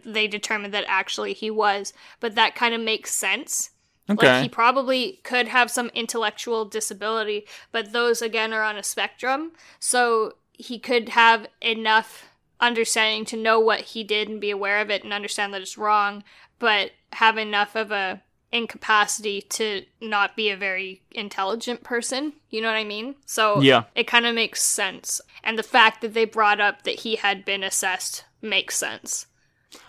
[0.04, 3.70] they determined that actually he was, but that kind of makes sense.
[4.10, 4.26] Okay.
[4.26, 9.52] Like he probably could have some intellectual disability, but those again are on a spectrum.
[9.78, 12.28] So he could have enough
[12.60, 15.78] understanding to know what he did and be aware of it and understand that it's
[15.78, 16.24] wrong,
[16.58, 22.34] but have enough of a incapacity to not be a very intelligent person.
[22.50, 23.14] You know what I mean?
[23.24, 23.84] So Yeah.
[23.94, 25.20] it kind of makes sense.
[25.42, 29.26] And the fact that they brought up that he had been assessed makes sense.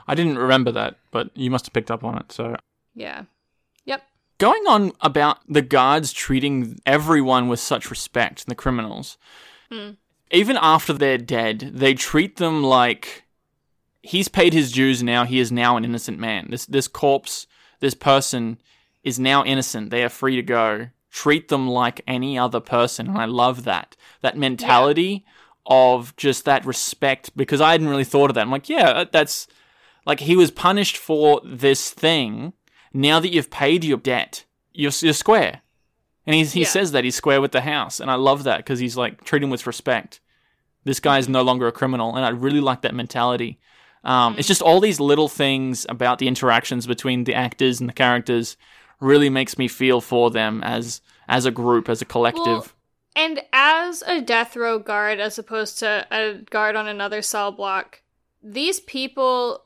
[0.08, 2.32] I didn't remember that, but you must have picked up on it.
[2.32, 2.56] So
[2.96, 3.24] Yeah.
[3.86, 4.04] Yep.
[4.38, 9.18] going on about the guards treating everyone with such respect, the criminals.
[9.72, 9.92] Hmm.
[10.32, 13.24] Even after they're dead, they treat them like
[14.02, 16.48] he's paid his dues now, he is now an innocent man.
[16.50, 17.48] This this corpse,
[17.80, 18.60] this person
[19.04, 19.90] is now innocent.
[19.90, 20.90] They are free to go.
[21.12, 23.96] Treat them like any other person, and I love that.
[24.22, 25.24] That mentality
[25.66, 28.42] of just that respect because I hadn't really thought of that.
[28.42, 29.48] I'm like, yeah, that's
[30.06, 32.54] like he was punished for this thing.
[32.94, 35.62] Now that you've paid your debt, you're, you're square.
[36.26, 36.68] And he's, he Yeah.
[36.68, 38.00] says that he's square with the house.
[38.00, 40.20] And I love that because he's like, treat him with respect.
[40.84, 42.16] This guy is no longer a criminal.
[42.16, 43.60] And I really like that mentality.
[44.04, 47.94] Um, It's just all these little things about the interactions between the actors and the
[47.94, 48.58] characters
[49.00, 52.46] really makes me feel for them as as a group, as a collective.
[52.46, 52.68] Well,
[53.16, 58.02] and as a death row guard, as opposed to a guard on another cell block,
[58.42, 59.64] these people,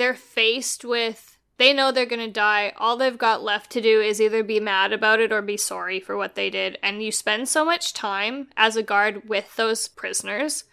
[0.00, 2.72] they're faced with, they know they're going to die.
[2.78, 6.00] All they've got left to do is either be mad about it or be sorry
[6.00, 6.78] for what they did.
[6.82, 10.64] And you spend so much time as a guard with those prisoners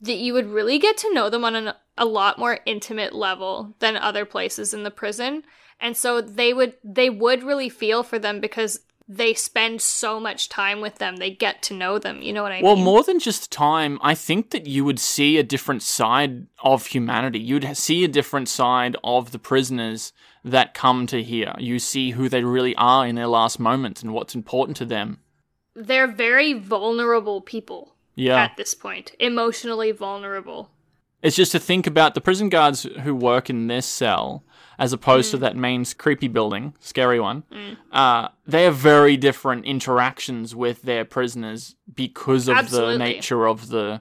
[0.00, 3.74] that you would really get to know them on an, a lot more intimate level
[3.80, 5.42] than other places in the prison.
[5.80, 10.48] And so they would they would really feel for them because they spend so much
[10.50, 11.16] time with them.
[11.16, 12.20] They get to know them.
[12.20, 12.84] You know what I Well, mean?
[12.84, 16.86] Well, more than just time, I think that you would see a different side of
[16.86, 17.38] humanity.
[17.40, 20.12] You'd see a different side of the prisoners
[20.44, 21.54] that come to here.
[21.58, 25.20] You see who they really are in their last moments and what's important to them.
[25.74, 28.36] They're very vulnerable people Yeah.
[28.42, 29.12] at this point.
[29.18, 30.70] Emotionally vulnerable.
[31.22, 34.44] It's just to think about the prison guards who work in this cell
[34.78, 35.30] as opposed Mm.
[35.32, 37.42] to that main creepy building, scary one.
[37.92, 42.92] Uh, they have very different interactions with their prisoners because of Absolutely.
[42.94, 44.00] the nature of the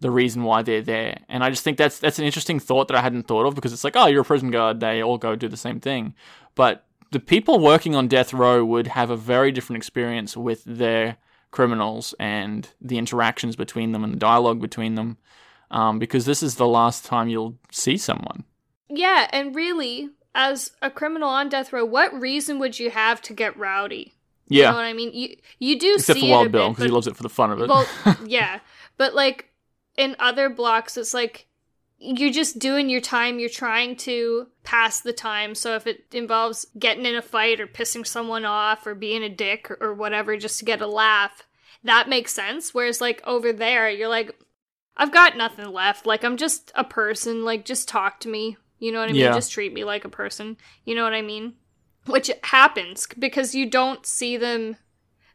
[0.00, 1.18] the reason why they're there.
[1.30, 3.72] And I just think that's that's an interesting thought that I hadn't thought of because
[3.72, 6.14] it's like, oh, you're a prison guard, they all go do the same thing.
[6.54, 11.16] But the people working on death row would have a very different experience with their
[11.52, 15.16] criminals and the interactions between them and the dialogue between them
[15.70, 18.44] um, because this is the last time you'll see someone.
[18.88, 23.32] Yeah, and really, as a criminal on death row, what reason would you have to
[23.32, 24.14] get rowdy?
[24.52, 25.12] You Yeah, know what I mean?
[25.12, 27.16] You you do except see for it a Wild Bill bit, because he loves it
[27.16, 27.70] for the fun of it.
[27.70, 28.60] Well, yeah,
[28.96, 29.50] but like
[29.96, 31.46] in other blocks, it's like
[31.98, 33.38] you're just doing your time.
[33.38, 35.54] You're trying to pass the time.
[35.54, 39.28] So if it involves getting in a fight or pissing someone off or being a
[39.28, 41.42] dick or, or whatever, just to get a laugh,
[41.84, 42.74] that makes sense.
[42.74, 44.36] Whereas like over there, you're like,
[44.96, 46.06] I've got nothing left.
[46.06, 47.44] Like I'm just a person.
[47.44, 48.56] Like just talk to me.
[48.84, 49.22] You know what I mean?
[49.22, 49.32] Yeah.
[49.32, 50.56] Just treat me like a person.
[50.84, 51.54] You know what I mean?
[52.06, 54.76] Which happens because you don't see them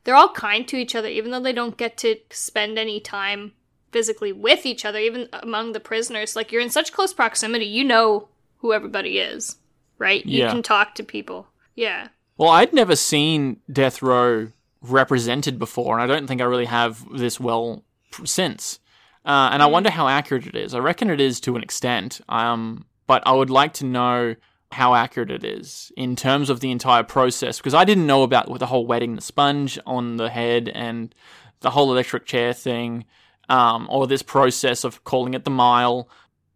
[0.03, 3.51] they're all kind to each other even though they don't get to spend any time
[3.91, 7.83] physically with each other even among the prisoners like you're in such close proximity you
[7.83, 9.57] know who everybody is
[9.97, 12.07] right you can talk to people yeah
[12.37, 17.03] Well, I'd never seen Death Row represented before, and I don't think I really have
[17.11, 17.83] this well
[18.23, 18.79] since.
[19.25, 20.73] Uh, and I wonder how accurate it is.
[20.73, 24.35] I reckon it is to an extent, um, but I would like to know
[24.71, 28.59] how accurate it is in terms of the entire process because I didn't know about
[28.59, 31.13] the whole wetting the sponge on the head and
[31.61, 33.05] the whole electric chair thing,
[33.49, 36.07] um, or this process of calling it the mile.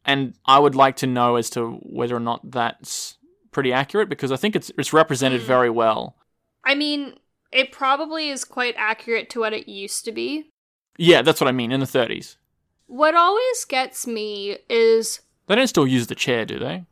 [0.05, 3.17] And I would like to know as to whether or not that's
[3.51, 5.47] pretty accurate because I think it's it's represented Hmm.
[5.47, 6.15] very well.
[6.65, 7.01] i mean
[7.51, 10.49] it probably is quite accurate to what it used to be
[10.97, 12.37] Yeah, that's what I mean in the 30s.
[12.87, 16.85] What always gets me is They don't still use the chair, do they?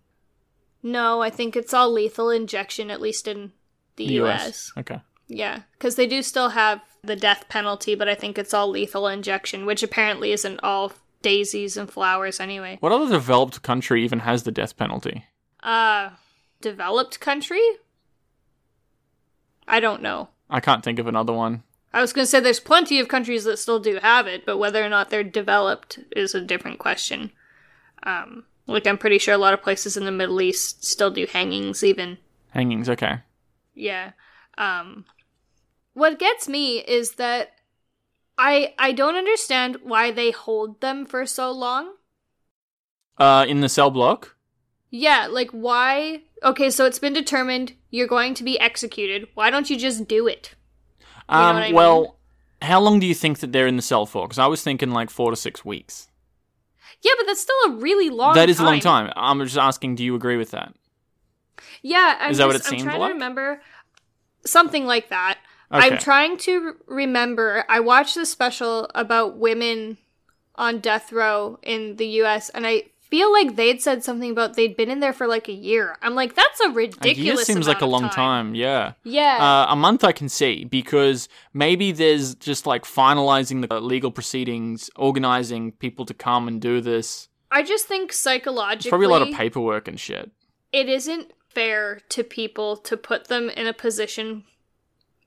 [0.83, 3.51] no, I think it's all lethal injection, at least in
[3.97, 4.71] the, US.
[4.77, 4.99] Okay.
[5.27, 9.07] Yeah, because they do still have the death penalty, but I think it's all lethal
[9.07, 12.77] injection, which apparently isn't all daisies and flowers anyway.
[12.79, 15.25] What other developed country even has the death penalty?
[15.61, 16.09] Uh,
[16.61, 17.61] developed country?
[19.67, 20.29] I don't know.
[20.49, 21.63] I can't think of another one.
[21.93, 24.57] I was going to say there's plenty of countries that still do have it, but
[24.57, 27.31] whether or not they're developed is a different question.
[28.03, 31.25] Um, like I'm pretty sure a lot of places in the Middle East still do
[31.25, 32.17] hangings, even.
[32.49, 33.19] Hangings, okay.
[33.73, 34.11] Yeah.
[34.57, 35.05] Um,
[35.93, 37.51] what gets me is that
[38.37, 41.93] I I don't understand why they hold them for so long.
[43.17, 44.35] Uh, in the cell block?
[44.89, 46.21] Yeah, like why?
[46.43, 49.27] Okay, so it's been determined you're going to be executed.
[49.35, 50.55] Why don't you just do it?
[51.29, 52.11] know Um, well, mean?
[52.61, 54.27] how long do you think that they're in the cell for?
[54.27, 56.09] Because I was thinking like four to six weeks.
[57.01, 58.35] Yeah, but that's still a really long.
[58.35, 59.11] That is a long time.
[59.15, 60.73] I'm just asking, do you agree with that?
[61.81, 63.09] Yeah, I'm Is that what just- it seemed I'm trying like?
[63.09, 63.61] to remember
[64.45, 65.39] something like that.
[65.73, 65.87] Okay.
[65.87, 67.63] I'm trying to remember.
[67.69, 69.97] I watched the special about women
[70.55, 72.49] on death row in the U.S.
[72.49, 75.53] and I feel like they'd said something about they'd been in there for like a
[75.53, 75.97] year.
[76.01, 77.17] I'm like, that's a ridiculous.
[77.17, 78.55] a year seems like a long time.
[78.55, 78.93] Yeah.
[79.03, 79.37] Yeah.
[79.39, 84.89] Uh, a month I can see because maybe there's just like finalizing the legal proceedings,
[84.95, 87.27] organizing people to come and do this.
[87.51, 90.31] I just think psychologically, probably a lot of paperwork and shit.
[90.71, 94.45] it isn't fair to people to put them in a position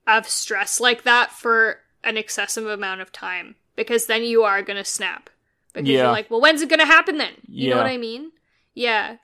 [0.06, 4.78] of stress like that for an excessive amount of time because then you are going
[4.78, 5.28] to snap
[5.74, 6.04] because Yeah.
[6.04, 7.34] you're like well when's it going to happen then?
[7.46, 8.32] You know what i mean?
[8.72, 9.16] Yeah.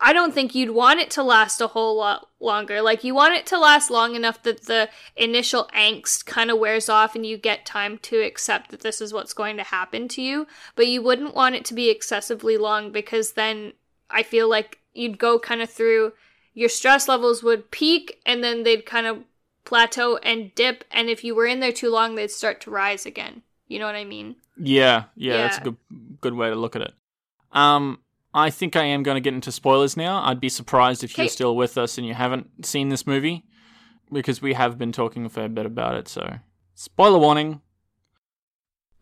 [0.00, 2.82] I don't think you'd want it to last a whole lot longer.
[2.82, 6.88] Like you want it to last long enough that the initial angst kind of wears
[6.88, 10.20] off and you get time to accept that this is what's going to happen to
[10.20, 13.72] you but you wouldn't want it to be excessively long because then
[14.10, 16.12] i feel like you'd go kind of through
[16.54, 19.18] your stress levels would peak and then they'd kind of
[19.64, 23.06] plateau and dip and if you were in there too long they'd start to rise
[23.06, 25.76] again you know what i mean Yeah, yeah, that's a good
[26.20, 26.94] good way to look at it.
[27.52, 27.98] Um,
[28.32, 30.22] I think I am going to get into spoilers now.
[30.24, 33.44] I'd be surprised if you're still with us and you haven't seen this movie
[34.12, 36.08] because we have been talking a fair bit about it.
[36.08, 36.38] So,
[36.74, 37.60] spoiler warning.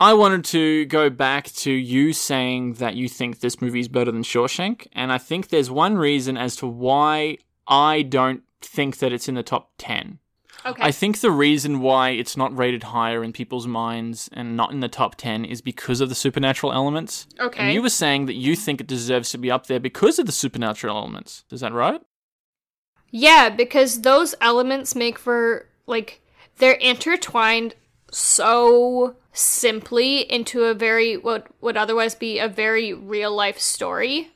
[0.01, 4.11] I wanted to go back to you saying that you think this movie is better
[4.11, 9.13] than Shawshank, and I think there's one reason as to why I don't think that
[9.13, 10.19] it's in the top 10.
[10.65, 14.73] Okay I think the reason why it's not rated higher in people's minds and not
[14.73, 17.27] in the top 10 is because of the supernatural elements.
[17.41, 20.19] okay And you were saying that you think it deserves to be up there because
[20.19, 21.45] of the supernatural elements.
[21.51, 22.01] Is that right?
[23.11, 26.21] Yeah, because those elements make for like
[26.57, 27.75] they're intertwined
[28.11, 34.31] so simply into a very what would otherwise be a very real life story.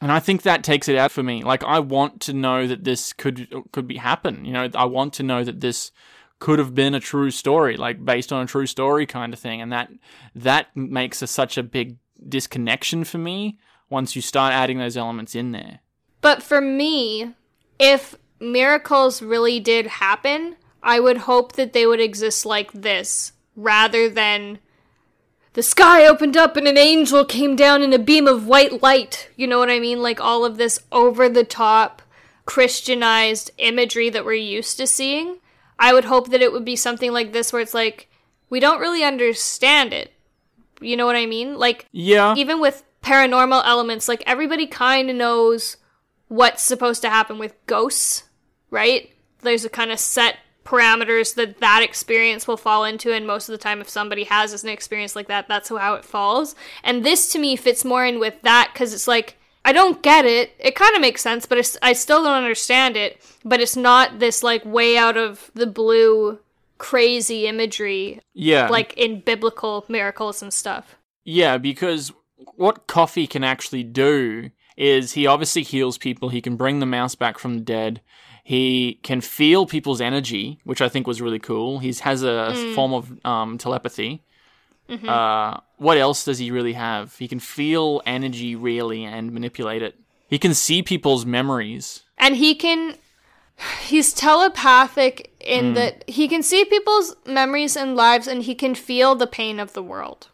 [0.00, 1.42] And I think that takes it out for me.
[1.42, 4.44] Like I want to know that this could could be happen.
[4.44, 5.90] You know, I want to know that this
[6.38, 9.62] could have been a true story, like based on a true story kind of thing.
[9.62, 9.90] And that
[10.34, 11.96] that makes a, such a big
[12.28, 15.80] disconnection for me once you start adding those elements in there.
[16.20, 17.34] But for me,
[17.78, 24.08] if miracles really did happen, I would hope that they would exist like this rather
[24.10, 24.58] than
[25.56, 29.30] the sky opened up and an angel came down in a beam of white light.
[29.36, 30.02] You know what I mean?
[30.02, 32.02] Like all of this over the top
[32.44, 35.38] Christianized imagery that we're used to seeing.
[35.78, 38.10] I would hope that it would be something like this where it's like,
[38.50, 40.12] we don't really understand it.
[40.82, 41.56] You know what I mean?
[41.58, 42.34] Like, Yeah.
[42.36, 45.78] even with paranormal elements, like everybody kind of knows
[46.28, 48.24] what's supposed to happen with ghosts,
[48.70, 49.10] right?
[49.40, 53.52] There's a kind of set parameters that that experience will fall into, and most of
[53.52, 56.54] the time, if somebody has an experience like that, that's how it falls.
[56.84, 60.24] And this to me fits more in with that because it's like I don't get
[60.24, 60.52] it.
[60.60, 63.20] It kind of makes sense, but I still don't understand it.
[63.44, 66.38] But it's not this like way out of the blue,
[66.78, 68.68] crazy imagery yeah.
[68.68, 70.96] like in biblical miracles and stuff.
[71.24, 72.12] Yeah, because
[72.54, 76.28] what Coffey can actually do is he obviously heals people.
[76.28, 78.00] He can bring the mouse back from the dead.
[78.46, 81.80] He can feel people's energy, which I think was really cool.
[81.80, 84.22] He has a form of um, telepathy.
[84.88, 87.16] Uh, what else does he really have?
[87.18, 89.96] He can feel energy really and manipulate it.
[90.28, 92.04] He can see people's memories.
[92.18, 92.94] and he can
[93.80, 99.16] he's telepathic in that he can see people's memories and lives and he can feel
[99.16, 100.28] the pain of the world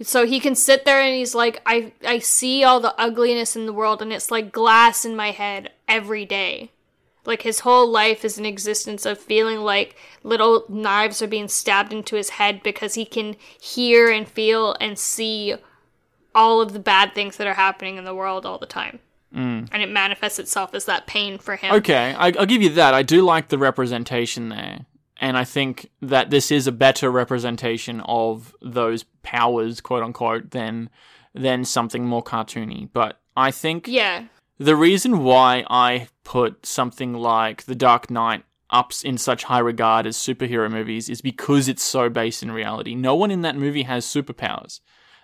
[0.00, 3.66] so he can sit there and he's like i i see all the ugliness in
[3.66, 6.70] the world and it's like glass in my head every day
[7.24, 11.92] Like his whole life is an existence of feeling like little knives are being stabbed
[11.92, 15.54] into his head because he can hear and feel and see
[16.34, 18.98] all of the bad things that are happening in the world all the time.
[19.34, 19.68] Mm.
[19.70, 21.74] And it manifests itself as that pain for him.
[21.76, 22.92] Okay, I, I'll give you that.
[22.92, 24.84] I do like the representation there.
[25.20, 30.90] And I think that this is a better representation of those powers, quote unquote, than
[31.34, 32.88] than something more cartoony.
[32.92, 34.24] But I think Yeah.
[34.58, 40.06] The reason why I put something like The Dark Knight ups in such high regard
[40.06, 42.94] as superhero movies is because it's so based in reality.
[42.94, 44.80] No one in that movie has superpowers.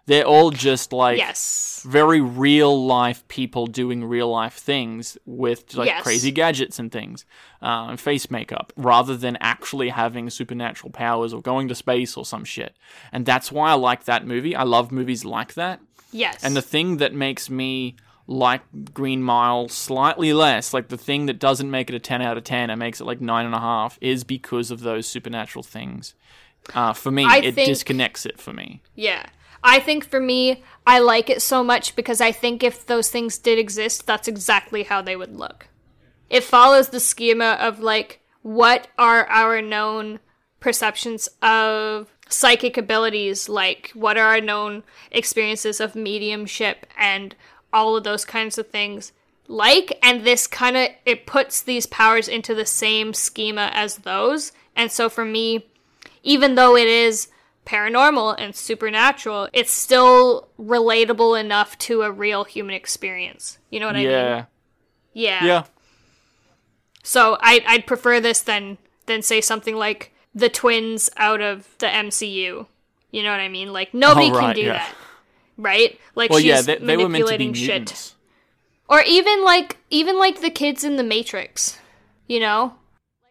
[0.06, 1.82] They're all just like Yes.
[1.86, 6.02] very real life people doing real life things with like Yes.
[6.02, 7.24] crazy gadgets and things,
[7.62, 12.24] uh, and face makeup, rather than actually having supernatural powers or going to space or
[12.24, 12.74] some shit.
[13.12, 14.56] And that's why I like that movie.
[14.56, 15.80] I love movies like that.
[16.10, 16.42] Yes.
[16.42, 17.96] And the thing that makes me
[18.28, 18.60] like
[18.92, 22.44] Green Mile slightly less, like the thing that doesn't make it a 10 out of
[22.44, 26.14] 10 and makes it like 9.5, is because of those supernatural things.
[26.74, 28.82] Uh, for me, I it think- disconnects it for me.
[28.94, 29.26] Yeah.
[29.64, 33.38] I think for me, I like it so much because I think if those things
[33.38, 35.68] did exist, that's exactly how they would look.
[36.30, 40.20] It follows the schema of like, what are our known
[40.60, 43.90] perceptions of psychic abilities like?
[43.94, 47.34] What are our known experiences of mediumship and
[47.72, 49.12] all of those kinds of things?
[49.46, 54.52] Like, and this kind of it puts these powers into the same schema as those.
[54.76, 55.66] And so for me,
[56.22, 57.28] even though it is
[57.64, 63.58] paranormal and supernatural, it's still relatable enough to a real human experience.
[63.70, 64.10] You know what I mean?
[64.10, 64.44] yeah.
[65.14, 65.44] Yeah.
[65.44, 65.64] Yeah.
[67.02, 71.86] So I I'd prefer this than than say something like the twins out of the
[71.86, 72.66] MCU.
[73.10, 73.72] You know what I mean?
[73.72, 74.72] Like nobody Oh, right, can do yeah.
[74.74, 74.94] that.
[75.59, 76.00] Right?
[76.14, 77.68] Like Well, she's yeah, they, they were meant to be manipulating shit.
[77.68, 78.14] mutants.
[78.88, 81.78] Or even like even like the kids in the Matrix.
[82.26, 82.74] You know?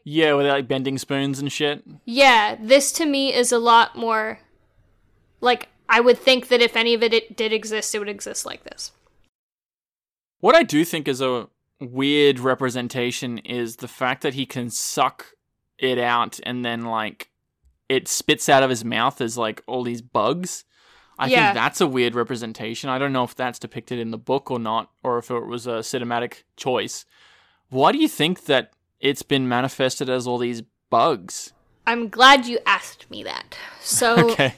[0.04, 1.84] Yeah, with like bending spoons and shit.
[2.06, 4.40] Yeah, this to me is a lot more
[5.42, 8.46] like I would think that if any of it, it did exist, it would exist
[8.46, 8.92] like this.
[10.40, 11.48] What I do think is a
[11.80, 15.28] weird representation is the fact that he can suck
[15.80, 17.30] it out and then like
[17.88, 20.64] it spits out of his mouth as like all these bugs.
[21.20, 21.46] I Yeah.
[21.48, 22.90] think that's a weird representation.
[22.90, 25.66] I don't know if that's depicted in the book or not, or if it was
[25.68, 27.06] a cinematic choice.
[27.70, 31.54] Why do you think that it's been manifested as all these bugs?
[31.86, 33.58] I'm glad you asked me that.
[33.82, 34.54] So Okay.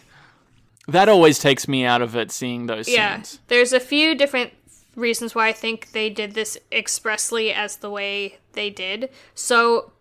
[0.88, 2.98] That always takes me out of it seeing those scenes.
[2.98, 3.40] yeah, scenes.
[3.48, 4.54] there's a few different
[4.96, 9.10] reasons why I think they did this expressly as the way they did.
[9.36, 9.92] So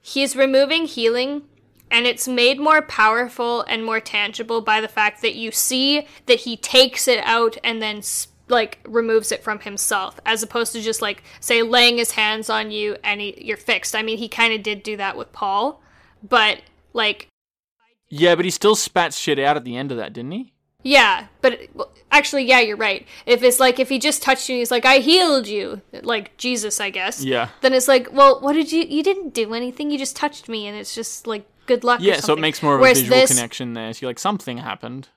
[0.00, 1.42] he's removing healing
[1.90, 6.40] and it's made more powerful and more tangible by the fact that you see that
[6.40, 8.02] he takes it out and then
[8.48, 12.70] like removes it from himself as opposed to just like say laying his hands on
[12.70, 13.94] you and he, you're fixed.
[13.94, 15.82] I mean, he kind of did do that with Paul,
[16.26, 16.62] but
[16.92, 17.28] like
[18.08, 20.52] Yeah, but he still spat shit out at the end of that, didn't he?
[20.84, 23.06] Yeah, but well, actually, yeah, you're right.
[23.26, 26.36] If it's like if he just touched you, and he's like, "I healed you," like
[26.36, 27.24] Jesus, I guess.
[27.24, 27.48] Yeah.
[27.62, 28.84] Then it's like, well, what did you?
[28.84, 29.90] You didn't do anything.
[29.90, 32.00] You just touched me, and it's just like good luck.
[32.02, 33.92] Yeah, so it makes more of Whereas a visual this, connection there.
[33.92, 35.08] So you're like, something happened.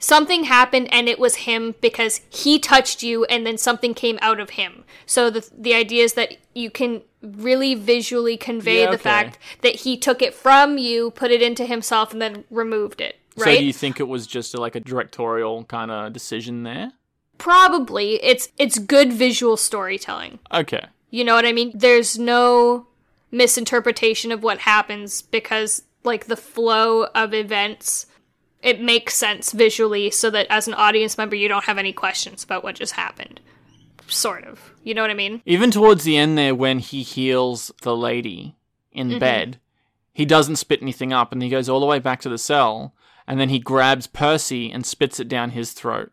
[0.00, 4.38] Something happened, and it was him because he touched you, and then something came out
[4.40, 4.84] of him.
[5.06, 9.02] So the the idea is that you can really visually convey Yeah, the okay.
[9.02, 13.16] fact that he took it from you, put it into himself, and then removed it.
[13.36, 13.58] So Right?
[13.58, 16.92] do you think it was just like a directorial kind of decision there?
[17.36, 18.22] Probably.
[18.22, 20.38] It's it's good visual storytelling.
[20.52, 20.84] Okay.
[21.10, 21.72] You know what I mean?
[21.74, 22.86] There's no
[23.30, 28.06] misinterpretation of what happens because like the flow of events
[28.60, 32.42] it makes sense visually so that as an audience member you don't have any questions
[32.42, 33.40] about what just happened.
[34.08, 34.72] Sort of.
[34.82, 35.42] You know what I mean?
[35.46, 38.56] Even towards the end there, when he heals the lady
[38.90, 39.18] in Mm-hmm.
[39.20, 39.60] bed,
[40.12, 42.94] he doesn't spit anything up and he goes all the way back to the cell
[43.28, 46.10] and then he grabs Percy and spits it down his throat.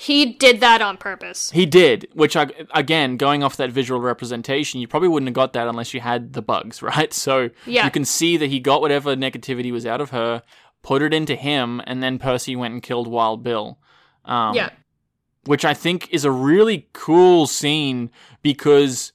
[0.00, 1.50] He did that on purpose.
[1.50, 5.52] He did, which I, again, going off that visual representation, you probably wouldn't have got
[5.52, 7.12] that unless you had the bugs, right?
[7.12, 7.84] So Yeah.
[7.84, 10.42] you can see that he got whatever negativity was out of her,
[10.82, 13.78] put it into him, and then Percy went and killed Wild Bill.
[14.24, 14.70] Um, yeah.
[15.44, 18.10] which I think is a really cool scene
[18.42, 19.12] because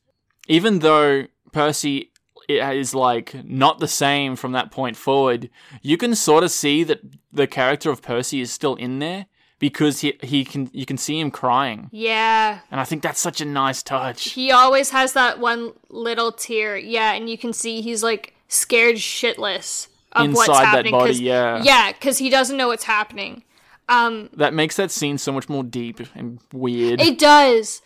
[0.47, 2.11] even though Percy
[2.47, 5.49] is like not the same from that point forward,
[5.81, 7.01] you can sort of see that
[7.33, 9.25] the character of Percy is still in there
[9.59, 12.59] because he he can you can see him crying, Yeah.
[12.71, 14.31] and I think that's such a nice touch.
[14.31, 16.77] He always has that one little tear.
[16.77, 20.91] Yeah, and you can see he's like scared shitless of what's Inside that happening.
[20.91, 21.61] body, 'cause- yeah.
[21.63, 23.43] Yeah, because he doesn't know what's happening.
[23.89, 27.01] Um, That makes that scene so much more deep and weird.
[27.01, 27.81] it does.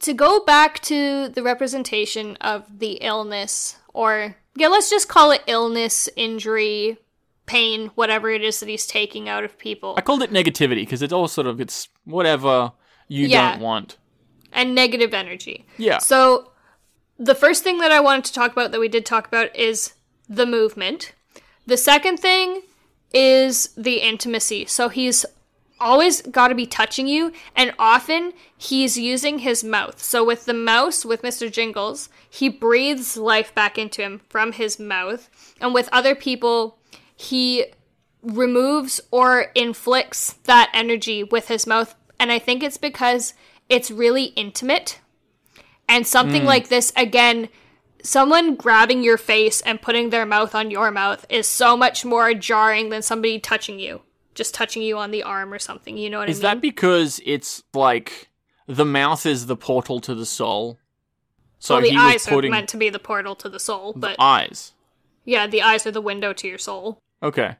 [0.00, 5.42] to go back to the representation of the illness, or yeah, let's just call it
[5.46, 6.98] illness, injury,
[7.46, 9.94] pain, whatever it is that he's taking out of people.
[9.96, 12.72] I called it negativity because it's all sort of it's whatever
[13.08, 13.52] you Yeah.
[13.52, 13.96] don't want.
[14.54, 15.64] and negative energy.
[15.78, 15.96] Yeah.
[15.98, 16.50] So,
[17.18, 19.94] the first thing that I wanted to talk about that we did talk about is
[20.28, 21.12] the movement.
[21.66, 22.60] The second thing
[23.14, 24.66] is the intimacy.
[24.66, 25.24] So, he's
[25.80, 30.02] always got to be touching you, and often he's using his mouth.
[30.02, 31.50] So, with the mouse, with Mr.
[31.50, 35.30] Jingles, he breathes life back into him from his mouth.
[35.62, 36.78] And with other people,
[37.22, 37.66] he
[38.22, 41.94] removes or inflicts that energy with his mouth.
[42.18, 43.34] And I think it's because
[43.68, 45.00] it's really intimate.
[45.88, 46.48] And something hmm.
[46.48, 47.48] like this, again,
[48.02, 52.34] someone grabbing your face and putting their mouth on your mouth is so much more
[52.34, 54.02] jarring than somebody touching you,
[54.34, 55.96] just touching you on the arm or something.
[55.96, 56.46] You know what Is I mean?
[56.46, 58.30] Is that because it's like
[58.66, 60.78] the mouth is the portal to the soul?
[61.58, 64.16] So well, the he eyes are meant to be the portal to the soul, but
[64.18, 64.72] eyes.
[65.24, 66.98] yeah, the eyes are the window to your soul.
[67.22, 67.56] Okay.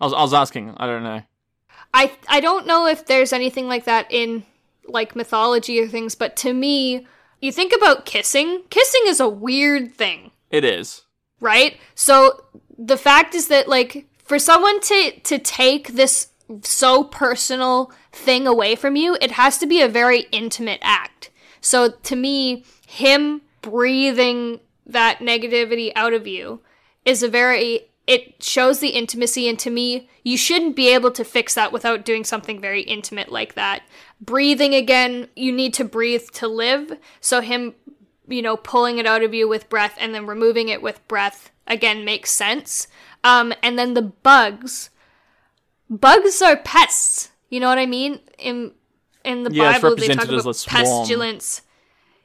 [0.00, 0.74] I was I was asking.
[0.76, 1.22] I don't know.
[1.94, 4.44] I I don't know if there's anything like that in
[4.86, 7.06] like mythology or things, but to me,
[7.40, 8.62] you think about kissing.
[8.70, 11.02] Kissing is a weird thing, It is.
[11.40, 11.76] right?
[11.94, 12.44] So
[12.76, 16.28] the fact is that like for someone to to take this
[16.62, 21.30] so personal thing away from you, it has to be a very intimate act.
[21.60, 26.60] So to me, him breathing that negativity out of you
[27.04, 31.24] is a very it shows the intimacy and to me you shouldn't be able to
[31.24, 33.82] fix that without doing something very intimate like that.
[34.20, 36.98] Breathing again you need to breathe to live.
[37.20, 37.74] So him
[38.28, 41.50] you know pulling it out of you with breath and then removing it with breath
[41.66, 42.88] again makes sense.
[43.22, 44.90] Um and then the bugs.
[45.88, 47.30] Bugs are pests.
[47.50, 48.20] You know what i mean?
[48.38, 48.72] In
[49.24, 51.62] in the Yeah, bible they talk about pestilence.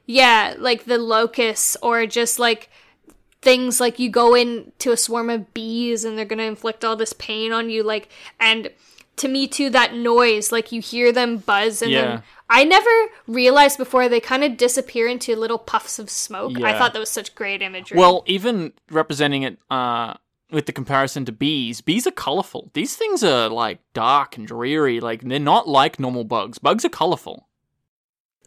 [0.06, 2.68] Yeah like the locusts or just like
[3.40, 6.96] things like you go into a swarm of bees and they're going to inflict all
[6.96, 8.08] this pain on you like
[8.40, 8.70] and
[9.16, 12.02] to me too that noise like you hear them buzz and Yeah.
[12.02, 12.90] then i never
[13.26, 17.10] realized before they kind of disappear into little puffs of smoke i thought that was
[17.10, 20.14] such great imagery Well, even representing it uh,
[20.50, 22.70] with the comparison to bees, bees are colorful.
[22.74, 24.98] These things are like dark and dreary.
[24.98, 26.56] Like they're not like normal bugs.
[26.58, 27.46] Bugs are colorful.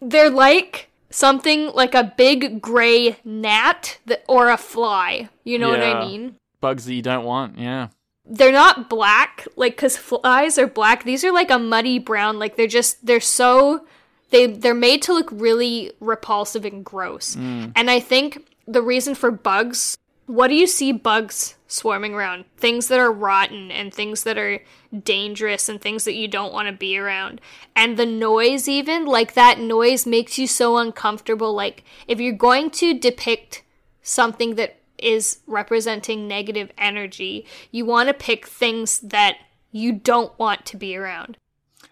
[0.02, 5.82] they're like something like a big gray gnat that, or a fly you know what
[5.82, 7.58] i mean Bugs that you don't want.
[7.58, 7.88] Yeah.
[8.26, 12.56] they're not black like because flies are black these are like a muddy brown like
[12.56, 13.86] they're just they're so
[14.30, 17.72] they they're made to look really repulsive and gross mm.
[17.76, 19.98] and i think the reason for bugs
[20.32, 24.60] what do you see bugs swarming around things that are rotten and things that are
[25.04, 27.40] dangerous and things that you don't want to be around
[27.76, 32.70] and the noise even like that noise makes you so uncomfortable like if you're going
[32.70, 33.64] to depict
[34.02, 39.38] something that is representing negative energy, you want to pick things that
[39.72, 41.38] you don't want to be around.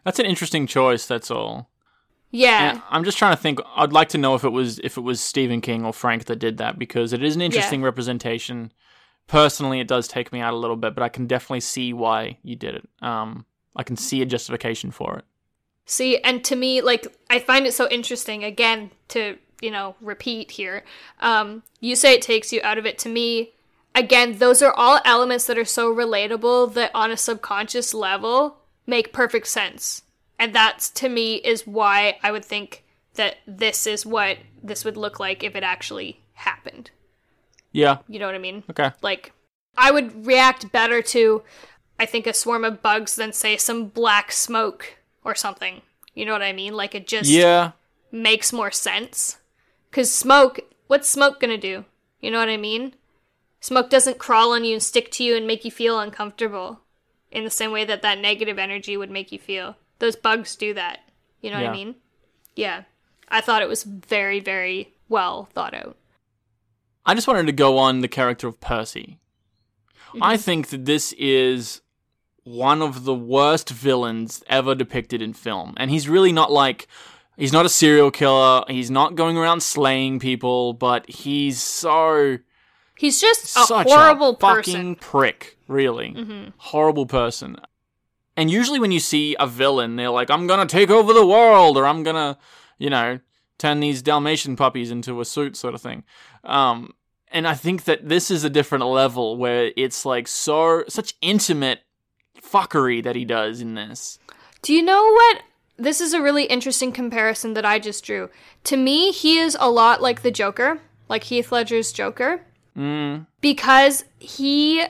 [0.04, 1.06] That's an interesting choice.
[1.06, 1.68] That's all.
[2.32, 2.72] Yeah.
[2.72, 3.60] And I'm just trying to think.
[3.76, 6.38] I'd like to know if it was if it was Stephen King or Frank that
[6.38, 8.72] did that because it is an interesting representation.
[9.28, 12.38] Personally, it does take me out a little bit, but I can definitely see why
[12.42, 12.90] you did it.
[13.02, 15.26] Um, I can see a justification for it.
[15.86, 20.52] See, and to me, like, I find it so interesting, again, to, you know, repeat
[20.52, 20.84] here.
[21.20, 22.98] Um, you say it takes you out of it.
[23.00, 23.54] To me,
[23.94, 28.58] again, those are all elements that are so relatable that on a subconscious level
[28.88, 30.02] make perfect sense.
[30.40, 32.84] And that's, to me, is why I would think
[33.16, 36.92] that this is what this would look like if it actually happened.
[37.74, 37.98] Yeah.
[38.08, 38.64] You know what I mean?
[38.70, 38.92] Okay.
[39.02, 39.34] like
[39.78, 41.44] I would react better to
[42.00, 45.82] I think a swarm of bugs than say some black smoke or something.
[46.14, 46.76] You know what I mean?
[46.76, 47.72] Like it just Yeah.
[48.12, 49.38] makes more sense.
[49.92, 51.86] Cuz smoke, what's smoke going to do?
[52.22, 52.96] You know what I mean?
[53.60, 56.80] Smoke doesn't crawl on you and stick to you and make you feel uncomfortable
[57.32, 59.76] in the same way that that negative energy would make you feel.
[60.00, 61.00] Those bugs do that.
[61.41, 61.95] You know what I mean?
[62.56, 62.84] Yeah.
[63.30, 65.97] I thought it was very very well thought out.
[67.06, 69.20] I just wanted to go on the character of Percy.
[70.10, 70.24] Mm-hmm.
[70.24, 71.82] I think that this is
[72.43, 75.74] one of the worst villains ever depicted in film.
[75.78, 76.88] And he's really not like
[77.38, 82.39] he's not a serial killer, he's not going around slaying people, but he's so
[82.97, 84.95] He's just a such horrible a fucking person.
[84.95, 86.12] prick, really.
[86.12, 86.50] Mm-hmm.
[86.58, 87.56] Horrible person.
[88.40, 91.76] And usually when you see a villain, they're like, I'm gonna take over the world,
[91.78, 92.38] or I'm gonna,
[92.78, 93.20] you know,
[93.58, 96.04] turn these Dalmatian puppies into a suit sort of thing.
[96.46, 96.94] Um,
[97.32, 101.80] and I think that this is a different level where it's like so such intimate
[102.42, 104.20] fuckery that he does in this.
[104.62, 105.42] Do you know what
[105.78, 108.30] this is a really interesting comparison that I just drew.
[108.66, 112.42] To me, he is a lot like the Joker, like Heath Ledger's Joker,
[112.78, 113.26] Mm.
[113.42, 114.86] because he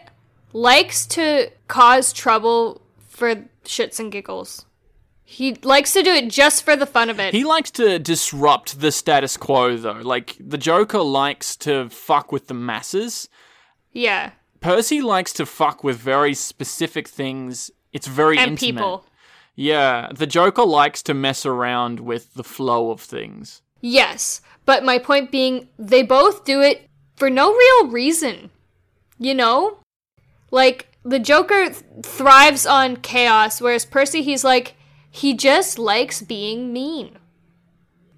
[0.53, 2.81] likes to cause trouble
[3.19, 4.65] for shits and giggles.
[5.23, 7.35] He likes to do it just for the fun of it.
[7.35, 9.99] He likes to disrupt the status quo, though.
[10.01, 13.29] Like, the Joker likes to fuck with the masses.
[13.91, 14.31] yeah.
[14.61, 17.71] Percy likes to fuck with very specific things.
[17.93, 18.73] It's very And intimate.
[18.81, 19.05] people.
[19.55, 23.61] Yeah, the Joker likes to mess around with the flow of things.
[23.79, 28.49] Yes, but my point being, they both do it for no real reason.
[29.17, 29.77] You know?
[30.51, 34.75] Like, the Joker th- thrives on chaos, whereas Percy, he's like,
[35.09, 37.17] he just likes being mean.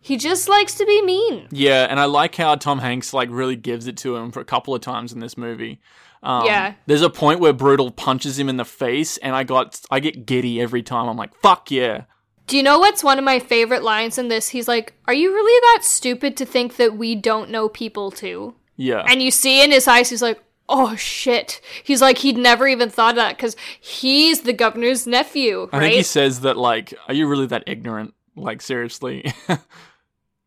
[0.04, 1.48] He just likes to be mean.
[1.52, 4.46] Yeah, and I like how Tom Hanks like really gives it to him for a
[4.46, 5.80] couple of times in this movie.
[6.24, 6.74] Um, Yeah.
[6.88, 10.26] There's a point where Brutal punches him in the face, and I got I get
[10.26, 11.08] giddy every time.
[11.08, 12.06] I'm like, fuck yeah.
[12.48, 14.50] Do you know what's one of my favorite lines in this?
[14.50, 18.56] He's like, Are you really that stupid to think that we don't know people too?
[18.76, 19.06] Yeah.
[19.08, 21.60] And you see in his eyes, he's like, Oh shit.
[21.84, 25.94] He's like, he'd never even thought of that because he's the governor's nephew, I think
[25.96, 28.14] he says that like, are you really that ignorant?
[28.36, 29.32] Like seriously.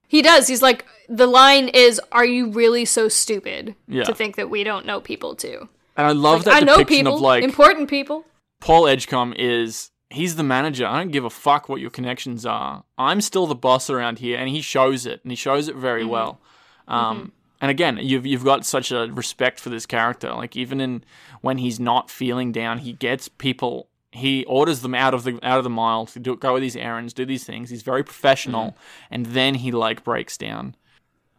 [0.07, 0.47] He does.
[0.47, 4.05] He's like, the line is, "Are you really so stupid Yeah.
[4.05, 6.77] to think that we don't know people too?" and I love Like, I that know
[6.79, 8.25] depiction people, of like important people.
[8.61, 10.87] Paul Edgecombe is he's the manager.
[10.87, 12.85] I don't give a fuck what your connections are.
[12.97, 16.05] I'm still the boss around here, and he shows it, and he shows it very
[16.05, 16.39] well.
[16.87, 17.33] Um,
[17.65, 20.31] And again, you've you've got such a respect for this character.
[20.35, 21.03] Like even in
[21.41, 23.89] when he's not feeling down, he gets people.
[24.13, 26.77] He orders them out of the out of the mile to do, go with these
[26.77, 27.71] errands, do these things.
[27.71, 29.15] He's very professional, mm-hmm.
[29.15, 30.77] and then he like breaks down.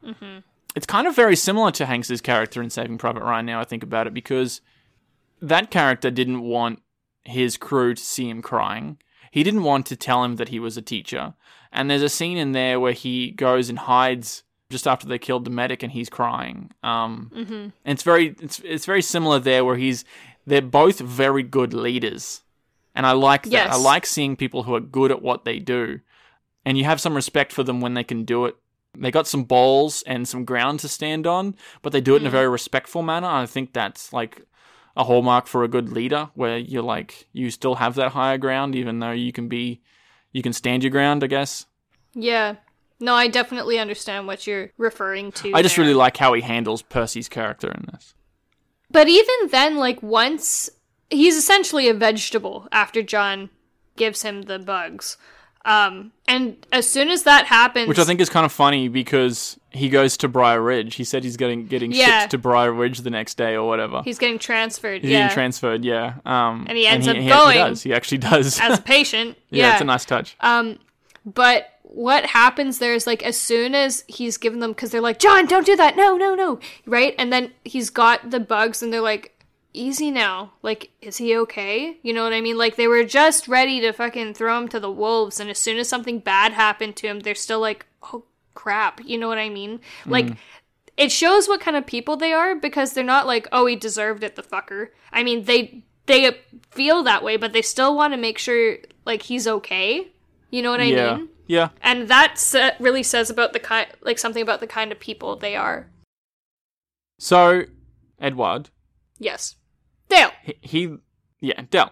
[0.04, 0.40] Mm-hmm.
[0.76, 3.46] It's kind of very similar to Hanks's character in Saving Private Ryan.
[3.46, 4.62] Now I think about it, because
[5.44, 6.82] that character didn't want
[7.24, 8.98] his crew to see him crying.
[9.30, 11.36] He didn't want to tell him that he was a teacher.
[11.72, 14.42] And there's a scene in there where he goes and hides
[14.76, 16.72] just after they killed the medic, and he's crying.
[16.84, 17.32] Um,
[17.86, 20.04] And it's very, it's it's very similar there, where he's
[20.50, 22.42] they're both very good leaders,
[22.94, 23.52] and I like that.
[23.52, 23.74] Yes.
[23.76, 26.00] I like seeing people who are good at what they do,
[26.66, 28.56] and you have some respect for them when they can do it.
[28.98, 32.28] They got some balls and some ground to stand on, but they do it in
[32.28, 33.28] a very respectful manner.
[33.44, 34.42] I think that's like
[34.98, 38.76] a hallmark for a good leader where you're like you still have that higher ground
[38.76, 39.82] even though you can be
[40.32, 41.66] you can stand your ground i guess
[42.14, 42.56] Yeah.
[43.00, 45.52] No, I definitely understand what you're referring to.
[45.54, 45.84] i just there.
[45.84, 48.14] really like how he handles percy's character in this
[48.92, 50.70] But even then, like once
[51.10, 53.50] he's essentially a vegetable after John
[53.96, 55.18] gives him the bugs.
[55.66, 59.60] Um, and as soon as that happens, which i think is kind of funny because
[59.72, 62.20] he goes to briar ridge he said he's getting getting Yeah.
[62.20, 65.02] shipped to briar ridge the next day or whatever he's getting transferred.
[65.02, 67.94] he's yeah, getting transferred yeah um And he ends up he, going he does he
[67.96, 69.38] actually does as a patient.
[69.50, 70.78] yeah, yeah, it's a nice touch Um,
[71.26, 75.20] but what happens there is like as soon as he's given them because they're like
[75.20, 77.14] John, don't do that, no, no, no, right?
[77.18, 79.40] And then he's got the bugs, and they're like,
[79.72, 81.98] easy now, like, is he okay?
[82.02, 82.58] You know what I mean?
[82.58, 85.78] Like they were just ready to fucking throw him to the wolves, and as soon
[85.78, 88.24] as something bad happened to him, they're still like, oh
[88.56, 89.80] crap, you know what I mean?
[90.06, 90.26] Like.
[90.26, 90.38] Mm.
[90.98, 94.24] It shows what kind of people they are because they're not like, oh, he deserved
[94.24, 94.92] it, the fucker.
[95.12, 96.40] I mean, they they
[96.72, 100.08] feel that way, but they still want to make sure like he's okay.
[100.52, 101.30] You know what I yeah mean?
[101.48, 101.70] Yeah.
[101.82, 102.42] And that
[102.80, 105.88] really says about the kind, like something about the kind of people they are.
[107.18, 107.64] so
[108.20, 108.70] edward.
[109.20, 109.56] Yes,
[110.10, 110.32] Dale.
[110.44, 110.96] he, he
[111.40, 111.92] yeah Del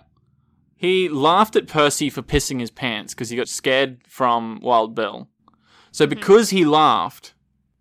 [0.75, 5.29] he laughed at percy for pissing his pants because he got scared from wild bill.
[5.91, 6.09] So mm-hmm.
[6.09, 7.33] because he laughed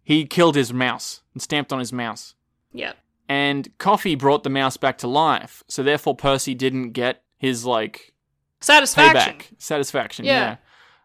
[0.05, 2.35] he killed his mouse and stamped on his mouse.
[2.73, 2.93] Yeah,
[3.29, 8.15] and Coffey brought the mouse back to life so therefore percy didn't get his like
[8.61, 9.39] satisfaction.
[9.39, 9.47] payback.
[9.59, 10.33] Satisfaction Yeah.
[10.41, 10.57] yeah,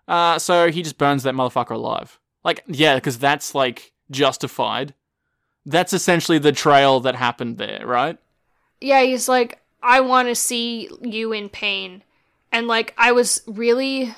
[0.07, 2.19] Uh, so he just burns that motherfucker alive.
[2.43, 4.93] Like yeah because that's like justified.
[5.65, 8.17] That's essentially the trail that happened there right?
[8.79, 12.03] Yeah, he's like, I want to see you in pain,
[12.51, 14.15] and like I was really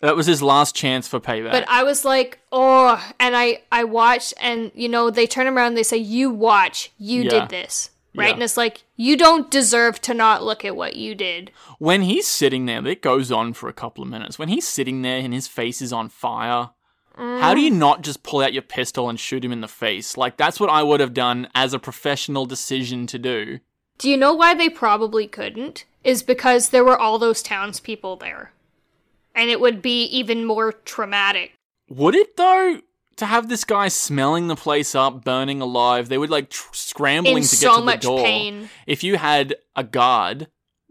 [0.00, 1.52] that was his last chance for payback.
[1.52, 5.68] But I was like, oh, and I I watched, and you know they turn around,
[5.68, 7.30] and they say, "You watch, you Yeah.
[7.30, 8.34] did this." Right, Yeah.
[8.34, 11.50] and it's like you don't deserve to not look at what you did.
[11.78, 14.38] when he's sitting there, it goes on for a couple of minutes.
[14.38, 16.70] When he's sitting there and his face is on fire,
[17.16, 17.76] how do you mm.
[17.76, 20.16] not just pull out your pistol and shoot him in the face?
[20.16, 23.60] Like, that's what I would have done as a professional decision to do.
[23.98, 25.84] Do you know why they probably couldn't?
[26.02, 28.52] Is because there were all those townspeople there,
[29.34, 31.52] and it would be even more traumatic.
[31.88, 32.80] Would it, though?
[33.16, 37.38] To have this guy smelling the place up, burning alive, they would like tr- scrambling
[37.38, 38.22] In to get so to the much door.
[38.22, 38.68] pain.
[38.86, 40.48] If you had a guard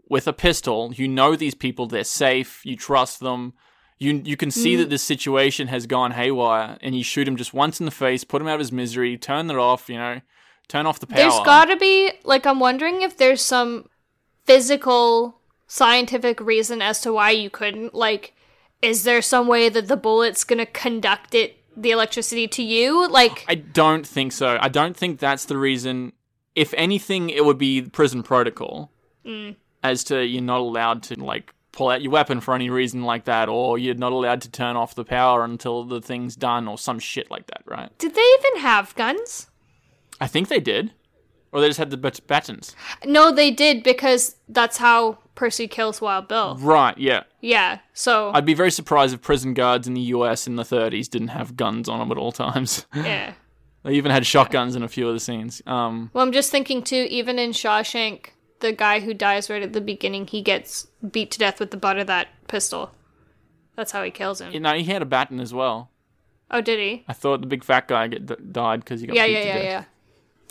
[0.08, 3.54] with a pistol, you know these people, they're safe, you trust them,
[3.98, 4.78] you you can see mm.
[4.78, 8.24] that this situation has gone haywire, and you shoot him just once in the face,
[8.24, 9.88] put him out of his misery, turn it off.
[9.88, 10.20] You know,
[10.68, 11.18] turn off the power.
[11.18, 13.88] There's got to be like I'm wondering if there's some
[14.44, 18.34] physical scientific reason as to why you couldn't like
[18.82, 23.44] is there some way that the bullet's to conduct it the electricity to you like
[23.48, 24.58] I don't think so.
[24.60, 26.12] I don't think that's the reason.
[26.54, 28.90] If anything, it would be prison protocol,
[29.26, 29.56] Mm.
[29.82, 33.24] as to you're not allowed to like pull out your weapon for any reason like
[33.24, 36.78] that, or you're not allowed to turn off the power until the thing's done, or
[36.78, 37.90] some shit like that, right?
[37.98, 39.48] did they even have guns
[40.20, 40.92] I think they did,
[41.54, 42.76] or they just had the bat- battens.
[43.06, 46.96] no they did because that's how Percy kills Wild Bill Right?
[46.98, 47.22] Yeah.
[47.40, 51.08] yeah so I'd be very surprised if prison guards in the US in the 30s
[51.08, 52.86] didn't have guns on them at all times.
[52.94, 53.32] yeah
[53.84, 55.62] they even had shotguns in a few of the scenes.
[55.66, 58.26] Um, well I'm just thinking too even in Shawshank
[58.60, 61.76] the guy who dies right at the beginning he gets beat to death with the
[61.76, 62.90] butt of that pistol
[63.76, 65.90] that's how he kills him you know, he had a baton as well.
[66.50, 69.16] oh did he I thought the big fat guy get, d- died because he got
[69.16, 69.88] yeah beat yeah to yeah death.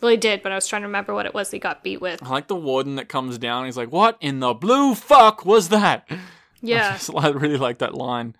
[0.03, 2.01] Well he did but I was trying to remember what it was he got beat
[2.01, 3.65] with I like the warden that comes down.
[3.65, 6.07] He's like, "What in the blue fuck was that?"
[6.61, 8.35] yeah I just I really like that line.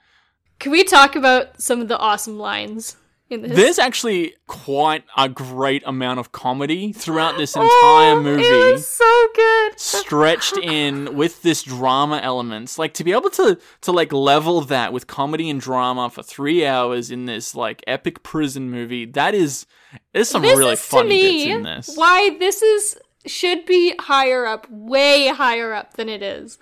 [0.60, 2.98] Can we talk about some of the awesome lines
[3.34, 3.56] in this?
[3.56, 8.44] There's actually quite a great amount of comedy throughout this oh, entire oh, movie.
[8.44, 9.80] It was so good.
[9.80, 14.94] stretched in with this drama elements like to be able to to like level that
[14.94, 19.66] with comedy and drama for three hours in this like epic prison movie that is
[20.14, 23.96] there's some This really is funny me bits in this why this is should be
[24.00, 26.58] higher up, way higher up than it is.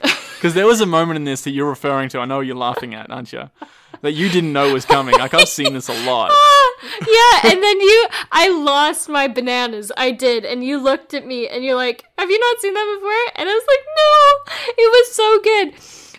[0.36, 2.94] because there was a moment in this that you're referring to i know you're laughing
[2.94, 3.50] at aren't you
[4.02, 6.30] that you didn't know was coming like i've seen this a lot
[7.00, 9.90] yeah, and then you, I lost my bananas.
[9.96, 12.96] I did, and you looked at me, and you're like, "Have you not seen that
[12.98, 15.74] before?" And I was like, "No, it was so good."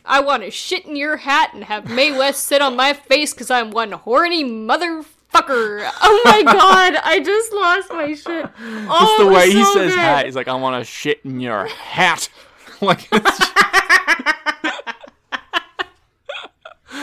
[0.05, 3.33] I want to shit in your hat and have Mae West sit on my face
[3.33, 5.89] because I'm one horny motherfucker.
[6.01, 8.45] Oh my god, I just lost my shit.
[8.89, 9.99] Oh, It's the way he says good.
[9.99, 10.25] hat.
[10.25, 12.27] He's like, I want to shit in your hat.
[12.81, 13.07] like,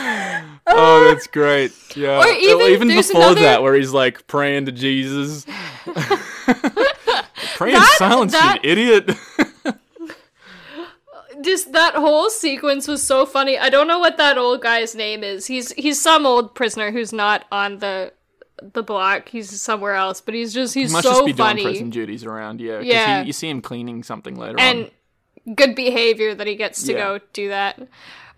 [0.67, 1.71] oh, that's great.
[1.95, 2.19] Yeah.
[2.19, 5.45] Or even- there's before another- that, where he's like praying to Jesus.
[7.55, 9.11] Pray in silence, that- you idiot.
[11.41, 13.57] just that whole sequence was so funny.
[13.57, 15.47] I don't know what that old guy's name is.
[15.47, 18.13] He's he's some old prisoner who's not on the
[18.73, 19.29] the block.
[19.29, 21.89] He's somewhere else, but he's just he's He must so just be funny doing prison
[21.89, 22.79] duties around, yeah.
[22.79, 23.21] Yeah.
[23.21, 24.89] He, you see him cleaning something later and
[25.47, 25.53] on.
[25.55, 26.97] good behavior that he gets to Yeah.
[26.99, 27.87] go do that.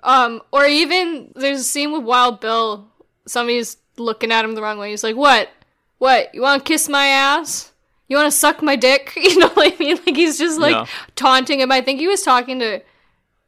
[0.03, 2.87] Um, or even there's a scene with Wild Bill.
[3.27, 4.91] Somebody's looking at him the wrong way.
[4.91, 5.49] He's like, "What?
[5.97, 6.33] What?
[6.33, 7.71] You want to kiss my ass?
[8.07, 9.97] You want to suck my dick?" You know what I mean?
[10.05, 10.85] Like he's just like Yeah.
[11.15, 11.71] taunting him.
[11.71, 12.81] I think he was talking to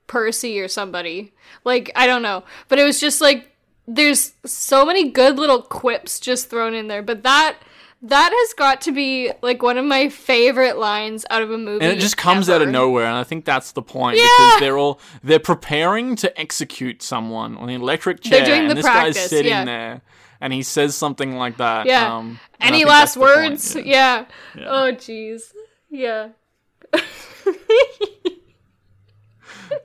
[0.08, 1.34] Percy or somebody.
[1.64, 3.48] Like I don't know, but it was just like
[3.88, 7.02] there's so many good little quips just thrown in there.
[7.02, 7.58] But that
[8.04, 11.86] that has got to be like one of my favorite lines out of a movie.
[11.86, 14.24] And it just comes out of nowhere, and I think that's the point Yeah.
[14.38, 18.72] because they're all they're preparing to execute someone on the electric chair, They're doing and
[18.72, 19.66] the this practice, guy's sitting yeah.
[19.66, 20.02] there,
[20.40, 21.86] and he says something like that.
[21.86, 22.16] Yeah.
[22.16, 23.76] Um, Any last the point, words?
[23.76, 24.26] yeah.
[24.56, 24.66] yeah.
[24.68, 25.52] Oh, jeez.
[25.90, 26.30] Yeah.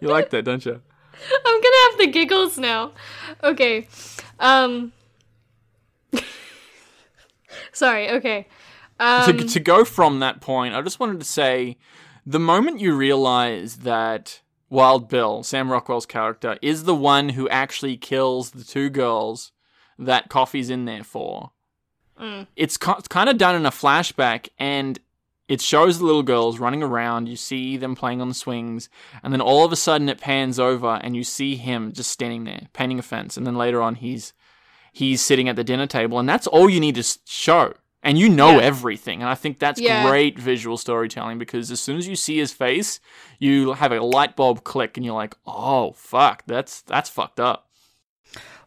[0.00, 0.72] You like that, don't you?
[1.46, 2.92] I'm gonna have the giggles now.
[3.42, 3.86] Okay.
[4.40, 4.92] Um.
[7.76, 8.10] Sorry.
[8.10, 8.46] Okay.
[8.98, 9.26] Um.
[9.36, 11.76] to, to go from that point, I just wanted to say
[12.24, 17.96] the moment you realize that Wild Bill, Sam Rockwell's character, is the one who actually
[17.98, 19.52] kills the two girls
[19.98, 21.50] that Coffey's in there for,
[22.18, 22.46] Mm.
[22.56, 24.98] it's kind of done in a flashback and
[25.48, 27.28] it shows the little girls running around.
[27.28, 28.88] You see them playing on the swings,
[29.22, 32.44] and then all of a sudden it pans over and you see him just standing
[32.44, 33.36] there painting a fence.
[33.36, 34.32] And then later on, he's
[34.96, 37.74] he's sitting at the dinner table, and that's all you need to show.
[38.02, 38.62] And you know Yeah.
[38.72, 40.08] everything, and I think that's Yeah.
[40.08, 43.00] great visual storytelling because as soon as you see his face,
[43.40, 47.68] you have a light bulb click, and you're like, "Oh fuck, that's that's fucked up."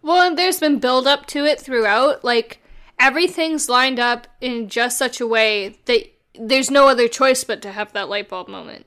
[0.01, 2.23] Well, and there's been build up to it throughout.
[2.23, 2.61] Like
[2.99, 6.03] everything's lined up in just such a way that
[6.37, 8.85] there's no other choice but to have that light bulb moment.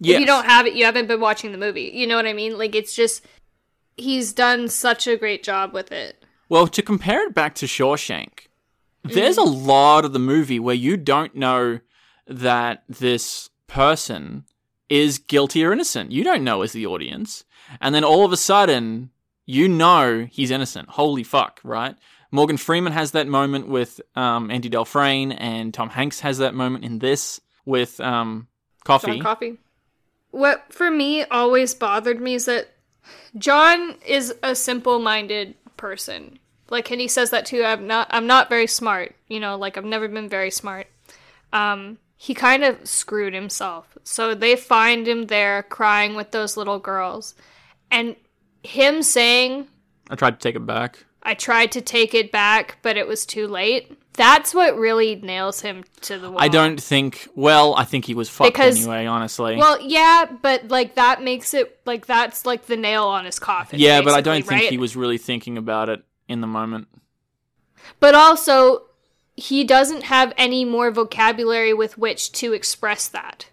[0.00, 0.14] Yes.
[0.14, 1.90] If you don't have it, you haven't been watching the movie.
[1.92, 2.56] You know what I mean?
[2.56, 3.24] Like it's just
[3.96, 6.19] he's done such a great job with it.
[6.50, 8.48] Well, to compare it back to Shawshank,
[9.04, 11.78] there's a lot of the movie where you don't know
[12.26, 14.44] that this person
[14.88, 16.10] is guilty or innocent.
[16.10, 17.44] You don't know as the audience.
[17.80, 19.10] And then all of a sudden,
[19.46, 20.88] you know he's innocent.
[20.88, 21.94] Holy fuck, right?
[22.32, 26.84] Morgan Freeman has that moment with um, Andy Dufresne, and Tom Hanks has that moment
[26.84, 28.48] in this with um,
[28.84, 29.12] Coffey.
[29.12, 29.58] John Coffey.
[30.32, 32.70] What for me always bothered me is that
[33.36, 36.38] John is a simple-minded person.
[36.68, 37.64] Like, and he says that too.
[37.64, 38.06] I'm not.
[38.10, 39.16] I'm not very smart.
[39.26, 40.86] You know, like I've never been very smart.
[41.52, 43.98] Um, he kind of screwed himself.
[44.04, 47.34] So they find him there crying with those little girls,
[47.90, 48.14] and
[48.62, 49.66] him saying,
[50.10, 51.04] I tried to take it back.
[51.24, 55.62] "I tried to take it back, but it was too late." That's what really nails
[55.62, 56.40] him to the wall.
[56.40, 57.26] I don't think.
[57.34, 59.06] Well, I think he was fucked Because- anyway.
[59.06, 59.56] Honestly.
[59.56, 63.80] Well, yeah, but like that makes it like that's like the nail on his coffin.
[63.80, 64.70] yeah, but I don't basically, think right?
[64.72, 66.88] he was really thinking about it in the moment.
[67.98, 68.82] But also,
[69.36, 73.46] he doesn't have any more vocabulary with which to express that.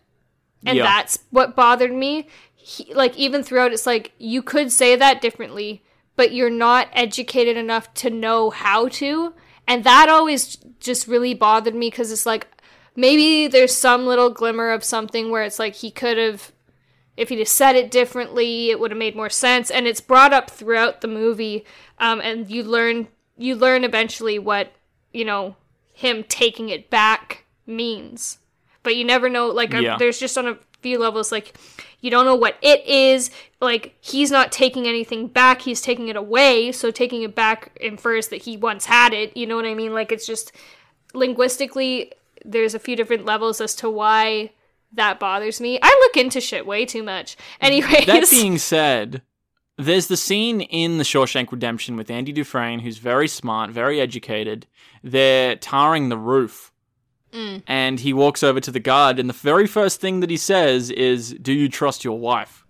[0.65, 0.83] And Yeah.
[0.83, 2.27] that's what bothered me.
[2.55, 5.81] He, like, even throughout, it's like, you could say that differently,
[6.17, 9.33] but you're not educated enough to know how to.
[9.67, 12.47] And that always just really bothered me because it's like,
[12.95, 16.51] maybe there's some little glimmer of something where it's like he could have
[17.17, 19.71] if he'd have said it differently, it would have made more sense.
[19.71, 21.65] And it's brought up throughout the movie,
[21.97, 23.07] um, and you learn
[23.37, 24.71] you learn eventually what
[25.11, 25.55] you know
[25.93, 28.37] him taking it back means.
[28.83, 29.47] But you never know.
[29.47, 29.97] Like uh, Yeah.
[29.97, 31.57] there's just on a few levels, like
[31.99, 33.31] you don't know what it is.
[33.59, 36.71] Like he's not taking anything back; he's taking it away.
[36.71, 39.35] So taking it back infers that he once had it.
[39.35, 39.93] You know what I mean?
[39.93, 40.51] Like it's just
[41.13, 42.11] linguistically,
[42.45, 44.51] there's a few different levels as to why
[44.93, 45.79] that bothers me.
[45.81, 47.35] I look into shit way too much.
[47.37, 47.41] Mm.
[47.61, 49.21] Anyways, That being said,
[49.77, 54.65] there's the scene in The Shawshank Redemption with Andy Dufresne, who's very smart, very educated.
[55.03, 56.71] They're tarring the roof.
[57.37, 57.63] Mm.
[57.67, 60.89] And he walks over to the guard, and the very first thing that he says
[60.89, 62.65] is, Do you trust your wife?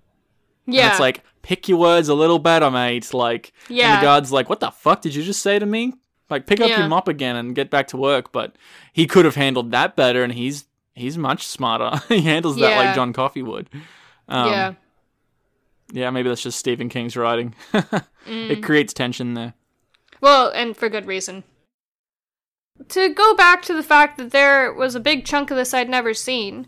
[0.66, 3.14] yeah, And it's like, pick your words a little better, mate.
[3.14, 3.96] Like, and Yeah.
[4.00, 5.94] the guard's like, What the fuck did you just say to me?
[6.30, 6.80] Like, pick up Yeah.
[6.80, 8.32] your mop again and get back to work.
[8.34, 8.56] But
[8.92, 10.66] he could have handled that better, and he's
[10.96, 12.02] he's much smarter.
[12.10, 12.78] he handles that Yeah.
[12.78, 13.70] like John Coffey would.
[14.28, 14.74] Um, yeah,
[15.94, 17.54] yeah, maybe that's just Stephen King's writing.
[18.28, 18.50] Mm.
[18.50, 19.54] It creates tension there.
[20.20, 21.46] well, and for good reason.
[22.90, 25.90] To go back to the fact that there was a big chunk of this I'd
[25.90, 26.68] never seen,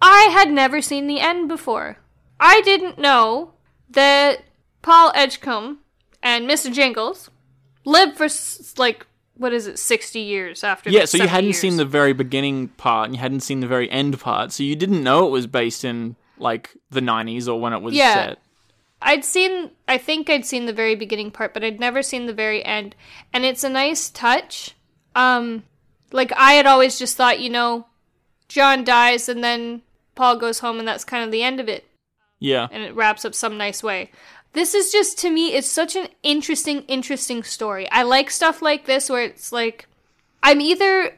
[0.00, 1.98] I had never seen the end before.
[2.40, 3.52] I didn't know
[3.90, 4.42] that
[4.80, 5.78] Paul Edgecombe
[6.22, 6.72] and Mr.
[6.72, 7.30] Jingles
[7.84, 8.28] lived for
[8.80, 10.90] like what is it, sixty years after?
[10.90, 13.90] Yeah, so you hadn't seen the very beginning part and you hadn't seen the very
[13.90, 17.72] end part, so you didn't know it was based in like the 90s or when
[17.72, 18.14] it was Yeah.
[18.14, 18.38] set.
[19.00, 22.32] I'd seen, I think I'd seen the very beginning part, but I'd never seen the
[22.32, 22.94] very end.
[23.32, 24.74] And it's a nice touch.
[25.14, 25.64] Um,
[26.12, 27.86] like I had always just thought, you know,
[28.48, 29.82] John dies and then
[30.14, 31.86] Paul goes home and that's kind of the end of it.
[32.38, 32.68] Yeah.
[32.70, 34.10] And it wraps up some nice way.
[34.52, 37.90] This is just, to me, it's such an interesting, interesting story.
[37.90, 39.88] I like stuff like this where it's like,
[40.42, 41.14] I'm either,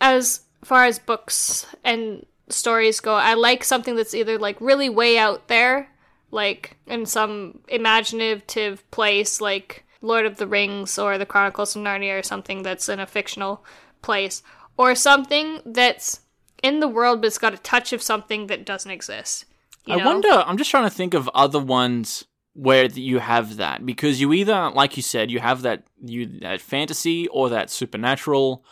[0.00, 5.18] as far as books and stories go, I like something that's either like really way
[5.18, 5.90] out there,
[6.30, 12.18] like in some imaginative place, like Lord of the Rings or the Chronicles of Narnia
[12.18, 13.64] or something that's in a fictional
[14.02, 14.42] place,
[14.76, 16.20] or something that's
[16.62, 19.44] in the world but it's got a touch of something that doesn't exist.
[19.86, 20.04] I know?
[20.04, 22.24] wonder, I'm just trying to think of other ones
[22.58, 26.60] where you have that because you either like you said you have that you that
[26.60, 28.64] fantasy or that supernatural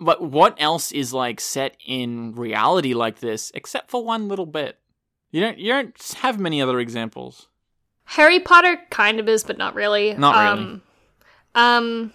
[0.00, 4.78] but what else is like set in reality like this except for one little bit
[5.30, 7.48] you don't you don't have many other examples
[8.12, 10.14] Harry Potter kind of is, but not really.
[10.14, 10.62] Not really.
[10.64, 10.82] Um,
[11.54, 12.12] um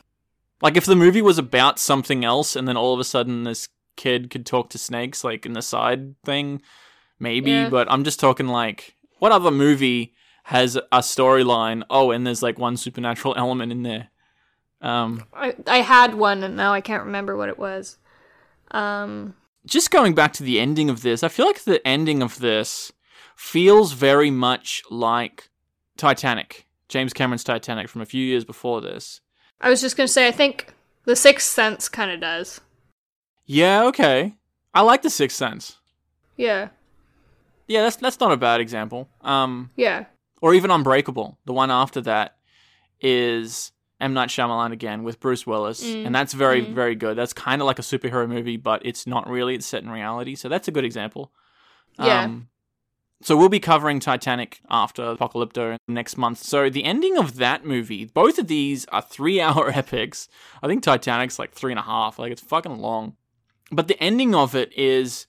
[0.61, 3.69] Like if the movie was about something else and then all of a sudden this
[3.95, 6.61] kid could talk to snakes like in the side thing,
[7.19, 7.69] maybe, Yeah.
[7.69, 10.13] but I'm just talking like what other movie
[10.45, 14.09] has a storyline, oh, and there's like one supernatural element in there.
[14.81, 17.97] Um I, I had one and now I can't remember what it was.
[18.71, 19.35] Um
[19.65, 22.91] just going back to the ending of this, I feel like the ending of this
[23.35, 25.49] feels very much like
[25.97, 26.67] Titanic.
[26.89, 29.21] James Cameron's Titanic from a few years before this.
[29.61, 30.73] I was just gonna say I think
[31.05, 32.61] The Sixth Sense kinda does.
[33.45, 34.35] Yeah, okay.
[34.73, 35.77] I like The Sixth Sense.
[36.37, 36.69] Yeah.
[37.67, 39.09] Yeah, that's that's not a bad example.
[39.21, 40.05] Um Yeah.
[40.41, 41.37] or even Unbreakable.
[41.45, 42.37] The one after that
[43.01, 43.71] is
[44.01, 46.07] M Night Shyamalan again with Bruce Willis, Mm.
[46.07, 46.73] and that's very Mm.
[46.73, 47.17] very good.
[47.17, 49.55] That's kind of like a superhero movie, but it's not really.
[49.55, 51.31] It's set in reality, so that's a good example.
[51.97, 52.23] Yeah.
[52.23, 52.49] Um,
[53.23, 56.39] so we'll be covering Titanic after Apocalypto next month.
[56.43, 60.27] So the ending of that movie, both of these are three-hour epics.
[60.61, 62.19] I think Titanic's like three and a half.
[62.19, 63.15] Like it's fucking long.
[63.71, 65.25] But the ending of it is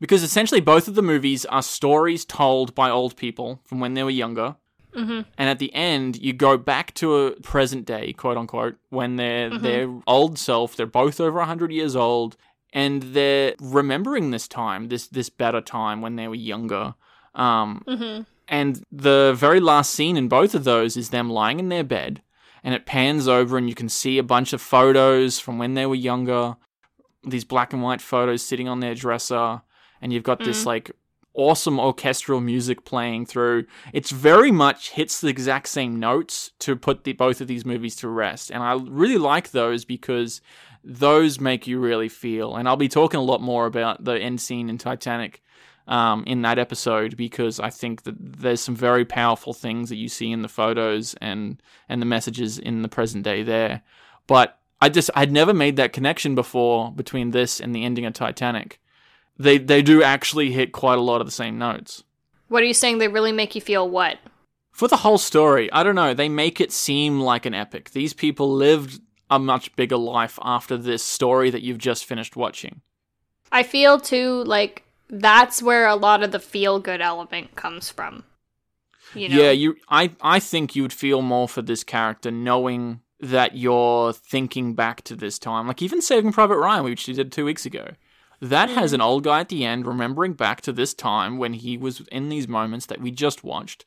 [0.00, 4.02] because essentially both of the movies are stories told by old people from when they
[4.02, 4.56] were younger.
[4.94, 5.28] Mm-hmm.
[5.38, 9.50] And at the end, you go back to a present day, quote unquote, when they're
[9.50, 9.60] Mhm.
[9.62, 10.74] their old self.
[10.74, 12.36] They're both over hundred years old,
[12.72, 16.94] and they're remembering this time, this this better time when they were younger.
[17.36, 18.22] Um, Mm-hmm.
[18.48, 22.22] And the very last scene in both of those is them lying in their bed,
[22.62, 25.86] and it pans over, and you can see a bunch of photos from when they
[25.86, 26.56] were younger,
[27.24, 29.62] these black and white photos sitting on their dresser,
[30.00, 30.92] and you've got this like
[31.34, 33.66] awesome orchestral music playing through.
[33.92, 37.96] It's very much hits the exact same notes to put the both of these movies
[37.96, 40.40] to rest, and I really like those because
[40.84, 42.54] those make you really feel.
[42.54, 45.42] And I'll be talking a lot more about the end scene in Titanic
[45.86, 50.08] um, in that episode because I think that there's some very powerful things that you
[50.08, 53.82] see in the photos and and the messages in the present day there.
[54.26, 58.14] But I just I'd never made that connection before between this and the ending of
[58.14, 58.80] Titanic.
[59.38, 62.02] They they do actually hit quite a lot of the same notes.
[62.48, 62.98] What are you saying?
[62.98, 64.18] They really make you feel what?
[64.72, 67.92] For the whole story, I don't know, they make it seem like an epic.
[67.92, 72.82] These people lived a much bigger life after this story that you've just finished watching.
[73.50, 78.24] I feel too like that's where a lot of the feel good element comes from.
[79.14, 79.36] You know?
[79.36, 84.12] Yeah, you I I think you would feel more for this character knowing that you're
[84.12, 85.66] thinking back to this time.
[85.66, 87.92] Like even Saving Private Ryan, which we did 2 weeks ago.
[88.42, 91.78] That has an old guy at the end remembering back to this time when he
[91.78, 93.86] was in these moments that we just watched.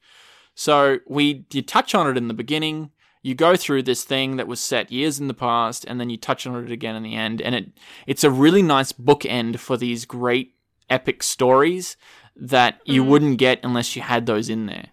[0.55, 2.91] So we you touch on it in the beginning,
[3.21, 6.17] you go through this thing that was set years in the past, and then you
[6.17, 7.67] touch on it again in the end, and it
[8.07, 10.55] it's a really nice bookend for these great
[10.89, 11.97] epic stories
[12.35, 13.07] that you mm.
[13.07, 14.87] wouldn't get unless you had those in there.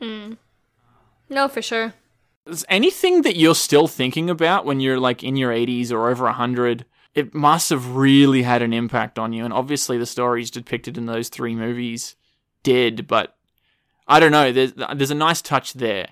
[0.00, 0.38] Mm.
[1.28, 1.94] No, for sure.
[2.46, 6.24] Is anything that you're still thinking about when you're like in your 80s or over
[6.24, 10.96] 100 it must have really had an impact on you and obviously the stories depicted
[10.96, 12.14] in those three movies
[12.62, 13.36] did but
[14.06, 16.10] i don't know there's there's a nice touch there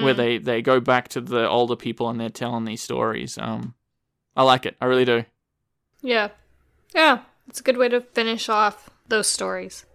[0.00, 0.16] where mm.
[0.16, 3.74] they they go back to the older people and they're telling these stories um
[4.36, 5.24] i like it i really do
[6.02, 6.28] Yeah.
[6.94, 7.20] Yeah.
[7.48, 9.86] It's a good way to finish off those stories.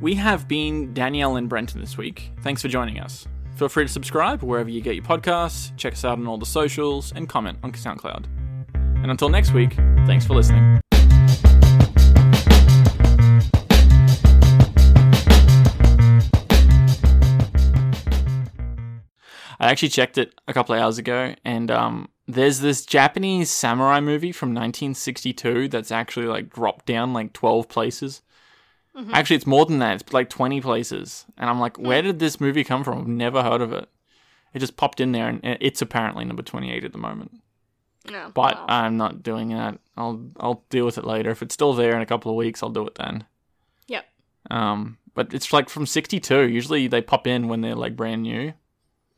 [0.00, 2.32] we have been danielle and brenton this week.
[2.40, 3.28] Thanks for joining us.
[3.56, 6.46] Feel free to subscribe wherever you get your podcasts check us out on all the
[6.46, 8.24] socials and comment on soundcloud.
[8.74, 9.74] And until next week
[10.06, 10.80] thanks for listening.
[19.62, 24.00] I actually checked it a couple of hours ago, and um, there's this Japanese samurai
[24.00, 28.22] movie from 1962 that's actually like dropped down like 12 places.
[29.12, 30.00] Actually, it's more than that.
[30.02, 32.98] It's like 20 places, and I'm like, where did this movie come from?
[32.98, 33.88] I've never heard of it.
[34.52, 37.40] It just popped in there, and it's apparently number 28 at the moment.
[38.10, 38.30] No.
[38.34, 38.66] But wow.
[38.68, 39.78] I'm not doing that.
[39.96, 41.30] I'll I'll deal with it later.
[41.30, 43.24] If it's still there in a couple of weeks, I'll do it then.
[43.86, 44.06] Yep.
[44.50, 46.48] Um, but it's like from 62.
[46.48, 48.54] Usually they pop in when they're like brand new.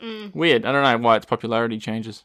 [0.01, 0.35] Mm.
[0.35, 0.67] Weird.
[0.67, 2.25] I don't know why its popularity changes.